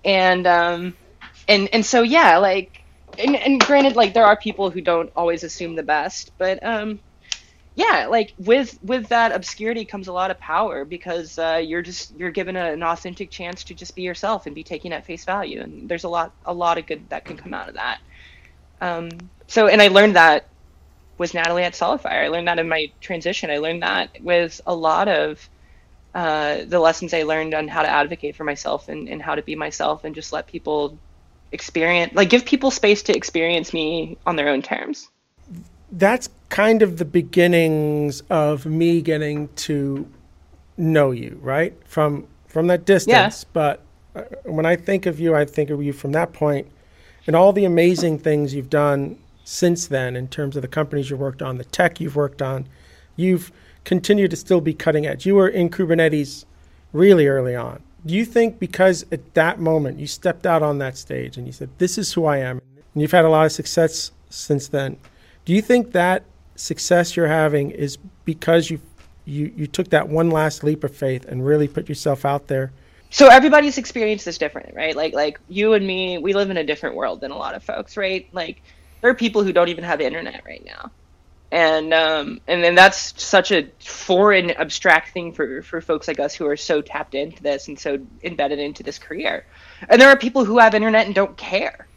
[0.06, 0.96] And um,
[1.48, 2.84] and and so yeah, like,
[3.18, 7.00] and, and granted, like there are people who don't always assume the best, but um,
[7.78, 12.12] yeah, like with with that obscurity comes a lot of power because uh, you're just
[12.18, 15.26] you're given a, an authentic chance to just be yourself and be taken at face
[15.26, 18.00] value, and there's a lot a lot of good that can come out of that.
[18.82, 19.12] Um,
[19.46, 20.48] so, and I learned that
[21.20, 22.26] with Natalie at SolidFire.
[22.26, 23.52] I learned that in my transition.
[23.52, 25.48] I learned that with a lot of
[26.16, 29.44] uh, the lessons I learned on how to advocate for myself and, and how to
[29.44, 30.98] be myself and just let people
[31.52, 35.10] experience, like give people space to experience me on their own terms
[35.92, 40.08] that's kind of the beginnings of me getting to
[40.78, 41.74] know you, right?
[41.86, 43.44] From from that distance.
[43.44, 43.50] Yeah.
[43.54, 43.84] But
[44.16, 46.68] uh, when I think of you, I think of you from that point
[47.26, 51.20] and all the amazing things you've done since then in terms of the companies you've
[51.20, 52.68] worked on, the tech you've worked on.
[53.16, 53.52] You've
[53.84, 55.26] continued to still be cutting edge.
[55.26, 56.46] You were in Kubernetes
[56.94, 57.82] really early on.
[58.06, 61.54] Do you think because at that moment you stepped out on that stage and you
[61.54, 62.62] said, This is who I am,
[62.94, 64.98] and you've had a lot of success since then?
[65.46, 66.24] Do you think that
[66.58, 68.82] success you're having is because you
[69.26, 72.74] you you took that one last leap of faith and really put yourself out there?
[73.10, 74.96] So everybody's experience is different, right?
[74.96, 77.64] Like like you and me, we live in a different world than a lot of
[77.64, 78.28] folks, right?
[78.34, 78.62] Like
[79.02, 80.92] there are people who don't even have internet right now.
[81.52, 86.36] and um, and then that's such a foreign abstract thing for for folks like us
[86.36, 89.46] who are so tapped into this and so embedded into this career
[89.90, 91.88] and there are people who have internet and don't care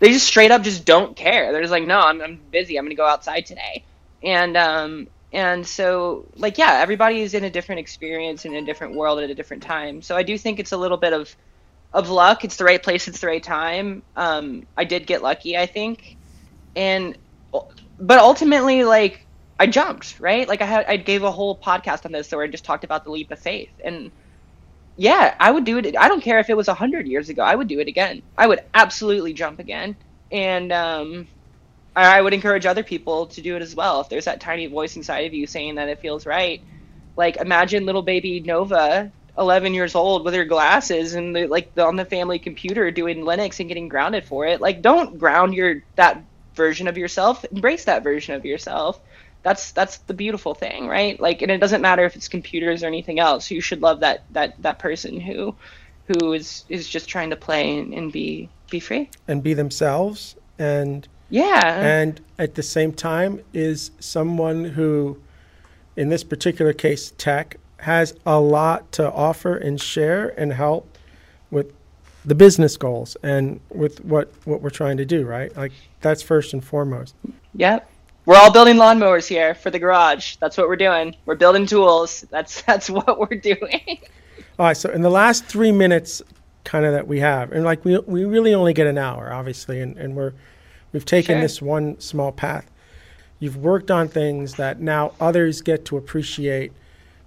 [0.00, 1.52] they just straight up just don't care.
[1.52, 2.76] They're just like no i'm, I'm busy.
[2.76, 3.84] I'm gonna go outside today.
[4.22, 8.94] And um and so like yeah everybody is in a different experience in a different
[8.94, 10.02] world at a different time.
[10.02, 11.34] So i do think it's a little bit of
[11.92, 12.44] of luck.
[12.44, 14.02] It's the right place it's the right time.
[14.16, 16.16] Um i did get lucky i think.
[16.76, 17.16] And
[17.98, 19.26] but ultimately, like
[19.58, 20.48] I jumped, right?
[20.48, 23.04] Like I had, I gave a whole podcast on this where I just talked about
[23.04, 24.12] the leap of faith, and
[24.98, 25.96] yeah, I would do it.
[25.96, 27.42] I don't care if it was a hundred years ago.
[27.42, 28.20] I would do it again.
[28.36, 29.96] I would absolutely jump again,
[30.32, 31.28] and um,
[31.94, 34.00] I would encourage other people to do it as well.
[34.00, 36.60] If there's that tiny voice inside of you saying that it feels right,
[37.16, 41.86] like imagine little baby Nova 11 years old with her glasses and the, like the,
[41.86, 44.60] on the family computer doing Linux and getting grounded for it.
[44.60, 46.24] Like, don't ground your that
[46.54, 49.00] version of yourself embrace that version of yourself
[49.42, 52.86] that's that's the beautiful thing right like and it doesn't matter if it's computers or
[52.86, 55.54] anything else you should love that that that person who
[56.06, 60.36] who is is just trying to play and, and be be free and be themselves
[60.58, 65.20] and yeah and at the same time is someone who
[65.96, 70.98] in this particular case tech has a lot to offer and share and help
[71.50, 71.72] with
[72.24, 75.56] the business goals and with what what we're trying to do, right?
[75.56, 77.14] Like that's first and foremost.
[77.54, 77.90] Yep.
[78.28, 80.36] We're all building lawnmowers here for the garage.
[80.36, 81.16] That's what we're doing.
[81.24, 82.26] We're building tools.
[82.30, 84.00] That's that's what we're doing.
[84.58, 84.76] all right.
[84.76, 86.20] So in the last three minutes,
[86.62, 89.80] kind of that we have, and like we we really only get an hour, obviously,
[89.80, 90.34] and, and we're
[90.92, 91.40] we've taken sure.
[91.40, 92.70] this one small path.
[93.38, 96.72] You've worked on things that now others get to appreciate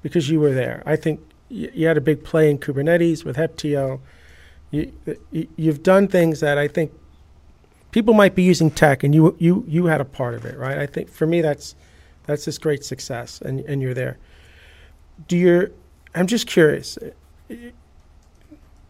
[0.03, 0.83] because you were there.
[0.85, 4.01] I think you had a big play in Kubernetes with Heptio
[4.71, 4.91] you,
[5.31, 6.93] you've done things that I think
[7.91, 10.77] people might be using tech, and you you you had a part of it, right?
[10.77, 11.75] I think for me that's
[12.25, 14.17] that's this great success, and and you're there.
[15.27, 15.71] Do your
[16.15, 16.97] I'm just curious.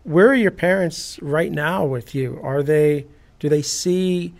[0.03, 2.39] Where are your parents right now with you?
[2.41, 3.05] Are they
[3.39, 4.33] do they see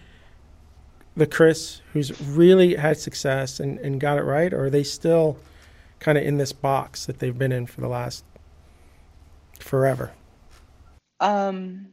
[1.16, 5.38] the Kris who's really had success and, and got it right, or are they still
[6.00, 8.24] kind of in this box that they've been in for the last
[9.60, 10.12] forever?
[11.20, 11.88] Um,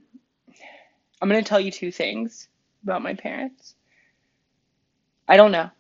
[1.21, 2.49] I'm going to tell you two things
[2.89, 3.75] about my parents.
[5.29, 5.71] I don't know.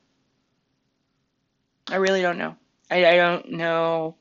[1.90, 2.54] I really don't know.
[2.90, 4.16] I, I don't know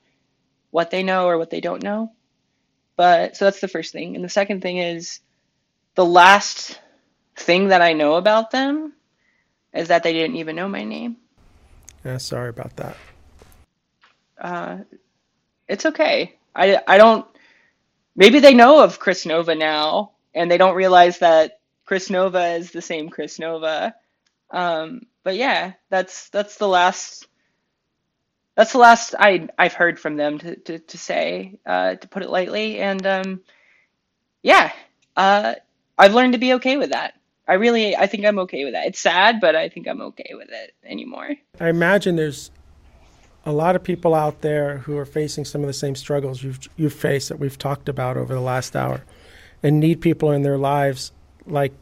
[0.71, 2.13] what they know or what they don't know.
[2.95, 4.15] But so that's the first thing.
[4.15, 5.19] And the second thing is
[5.95, 6.79] the last
[7.35, 8.93] thing that I know about them
[9.73, 11.17] is that they didn't even know my name.
[12.05, 12.95] Yeah, sorry about that.
[14.39, 14.77] Uh,
[15.67, 16.35] it's okay.
[16.55, 17.27] I, I don't
[18.15, 21.56] maybe they know of Kris Nova now and they don't realize that
[21.87, 23.95] Kris Nova is the same Kris Nova.
[24.51, 27.27] Um, but yeah, that's that's the last
[28.55, 32.23] that's the last I I've heard from them to to, to say uh, to put
[32.23, 32.79] it lightly.
[32.79, 33.41] And um,
[34.43, 34.71] yeah,
[35.15, 35.55] uh,
[35.97, 37.13] I've learned to be okay with that.
[37.47, 38.87] I really I think I'm okay with that.
[38.87, 41.29] It's sad, but I think I'm okay with it anymore.
[41.59, 42.51] I imagine there's
[43.45, 46.59] a lot of people out there who are facing some of the same struggles you've
[46.75, 49.05] you've faced that we've talked about over the last hour,
[49.63, 51.13] and need people in their lives
[51.47, 51.73] like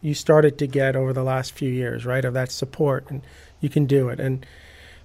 [0.00, 2.24] you started to get over the last few years, right?
[2.24, 3.22] Of that support, and
[3.60, 4.20] you can do it.
[4.20, 4.46] And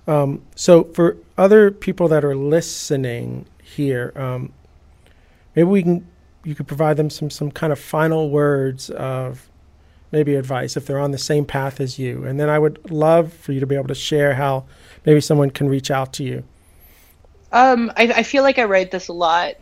[0.08, 4.54] um, so, for other people that are listening here, um,
[5.56, 6.08] maybe we can
[6.44, 9.50] you could provide them some some kind of final words of
[10.12, 12.24] maybe advice if they're on the same path as you.
[12.24, 14.66] And then I would love for you to be able to share how
[15.06, 16.44] maybe someone can reach out to you?
[17.52, 19.56] Um, I, I feel like I write this a lot.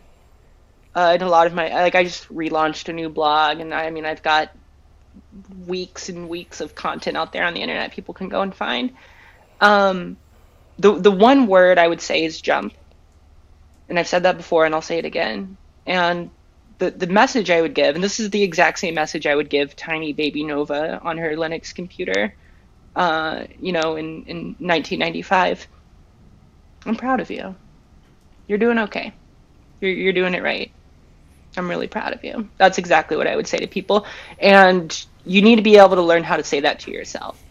[0.94, 3.86] Uh, in a lot of my like, I just relaunched a new blog, and I,
[3.86, 4.50] I mean, I've got
[5.66, 8.92] weeks and weeks of content out there on the internet people can go and find.
[9.60, 10.16] Um,
[10.78, 12.74] the the one word I would say is jump,
[13.88, 15.56] and I've said that before, and I'll say it again.
[15.86, 16.30] And
[16.78, 19.48] the the message I would give, and this is the exact same message I would
[19.48, 22.34] give tiny baby Nova on her Linux computer,
[22.96, 25.66] uh, you know, in, in 1995.
[26.84, 27.54] I'm proud of you.
[28.48, 29.14] You're doing okay.
[29.80, 30.72] You're, you're doing it right.
[31.56, 32.48] I'm really proud of you.
[32.56, 34.06] That's exactly what I would say to people.
[34.38, 37.42] And you need to be able to learn how to say that to yourself.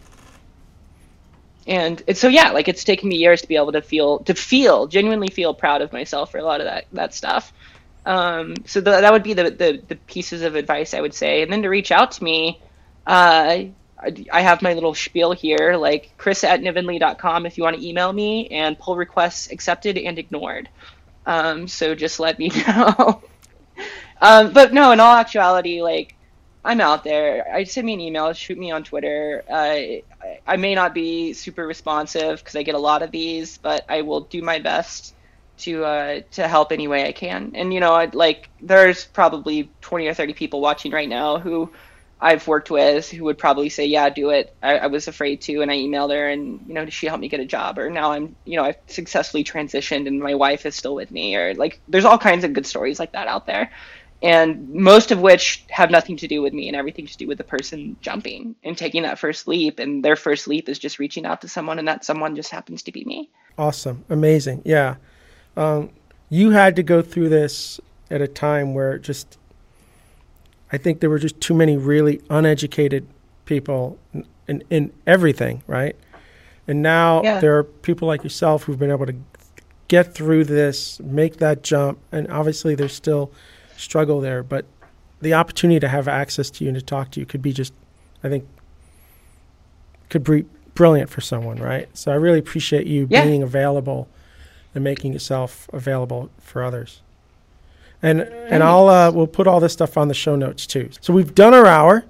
[1.66, 4.34] And it's so yeah, like it's taken me years to be able to feel to
[4.34, 7.52] feel genuinely feel proud of myself for a lot of that that stuff.
[8.04, 11.42] Um, so the, that would be the, the the pieces of advice I would say,
[11.42, 12.60] and then to reach out to me.
[13.06, 13.64] Uh,
[14.32, 18.12] I have my little spiel here, like kris at nivenly.com if you want to email
[18.12, 20.68] me, and pull requests accepted and ignored.
[21.24, 23.22] Um, so just let me know.
[24.22, 26.14] Um, but no, in all actuality, like
[26.64, 27.46] I'm out there.
[27.52, 29.44] I send me an email, shoot me on Twitter.
[29.50, 30.02] Uh,
[30.46, 34.02] I may not be super responsive because I get a lot of these, but I
[34.02, 35.14] will do my best
[35.58, 37.52] to uh, to help any way I can.
[37.54, 41.72] And you know, I'd, like there's probably 20 or 30 people watching right now who
[42.20, 45.60] I've worked with who would probably say, "Yeah, do it." I, I was afraid to,
[45.62, 47.78] and I emailed her, and you know, she helped me get a job?
[47.78, 51.34] Or now I'm, you know, I've successfully transitioned, and my wife is still with me.
[51.34, 53.72] Or like, there's all kinds of good stories like that out there,
[54.22, 57.38] and most of which have nothing to do with me and everything to do with
[57.38, 59.78] the person jumping and taking that first leap.
[59.78, 62.82] And their first leap is just reaching out to someone, and that someone just happens
[62.84, 63.30] to be me.
[63.58, 64.96] Awesome, amazing, yeah.
[65.56, 65.90] Um,
[66.30, 69.38] you had to go through this at a time where just
[70.72, 73.06] I think there were just too many really uneducated
[73.44, 75.94] people in, in, in everything, right?
[76.66, 77.40] And now Yeah.
[77.40, 79.16] there are people like yourself who've been able to
[79.88, 83.30] get through this, make that jump, and obviously there's still
[83.82, 84.64] struggle there, but
[85.20, 87.72] the opportunity to have access to you and to talk to you could be just,
[88.24, 88.44] I think,
[90.10, 91.88] could be brilliant for someone, right?
[91.96, 93.24] So I really appreciate you Yeah.
[93.24, 94.08] being available
[94.74, 97.02] and making yourself available for others.
[98.02, 100.90] And and I'll uh, we'll put all this stuff on the show notes too.
[101.00, 102.04] So we've done our hour.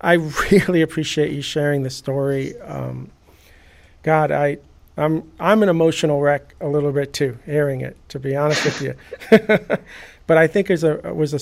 [0.00, 0.14] I
[0.50, 2.60] really appreciate you sharing the story.
[2.62, 3.10] Um,
[4.02, 4.58] God, I
[4.96, 7.96] I'm I'm an emotional wreck a little bit too, hearing it.
[8.08, 8.94] To be honest with you,
[10.26, 11.40] but I think it was a was a.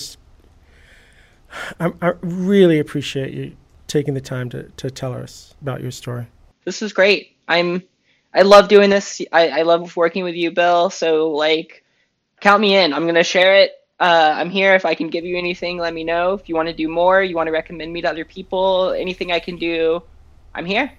[1.79, 3.57] I'm, I really appreciate you
[3.87, 6.27] taking the time to to tell us about your story.
[6.65, 7.37] This is great.
[7.47, 7.83] I'm,
[8.33, 9.21] I love doing this.
[9.31, 10.91] I, I love working with you, Bill.
[10.91, 11.85] So like,
[12.41, 12.93] count me in.
[12.93, 13.73] I'm gonna share it.
[14.01, 14.75] Uh, I'm here.
[14.75, 16.33] If I can give you anything, let me know.
[16.33, 19.31] If you want to do more, you want to recommend me to other people, anything
[19.31, 20.03] I can do,
[20.55, 20.91] I'm here.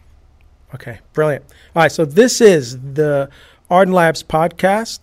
[0.73, 1.45] Okay, brilliant.
[1.75, 3.29] All right, so this is the
[3.69, 4.99] Ardan Labs podcast.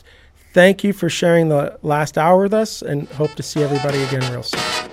[0.52, 4.30] Thank you for sharing the last hour with us and hope to see everybody again
[4.30, 4.91] real soon.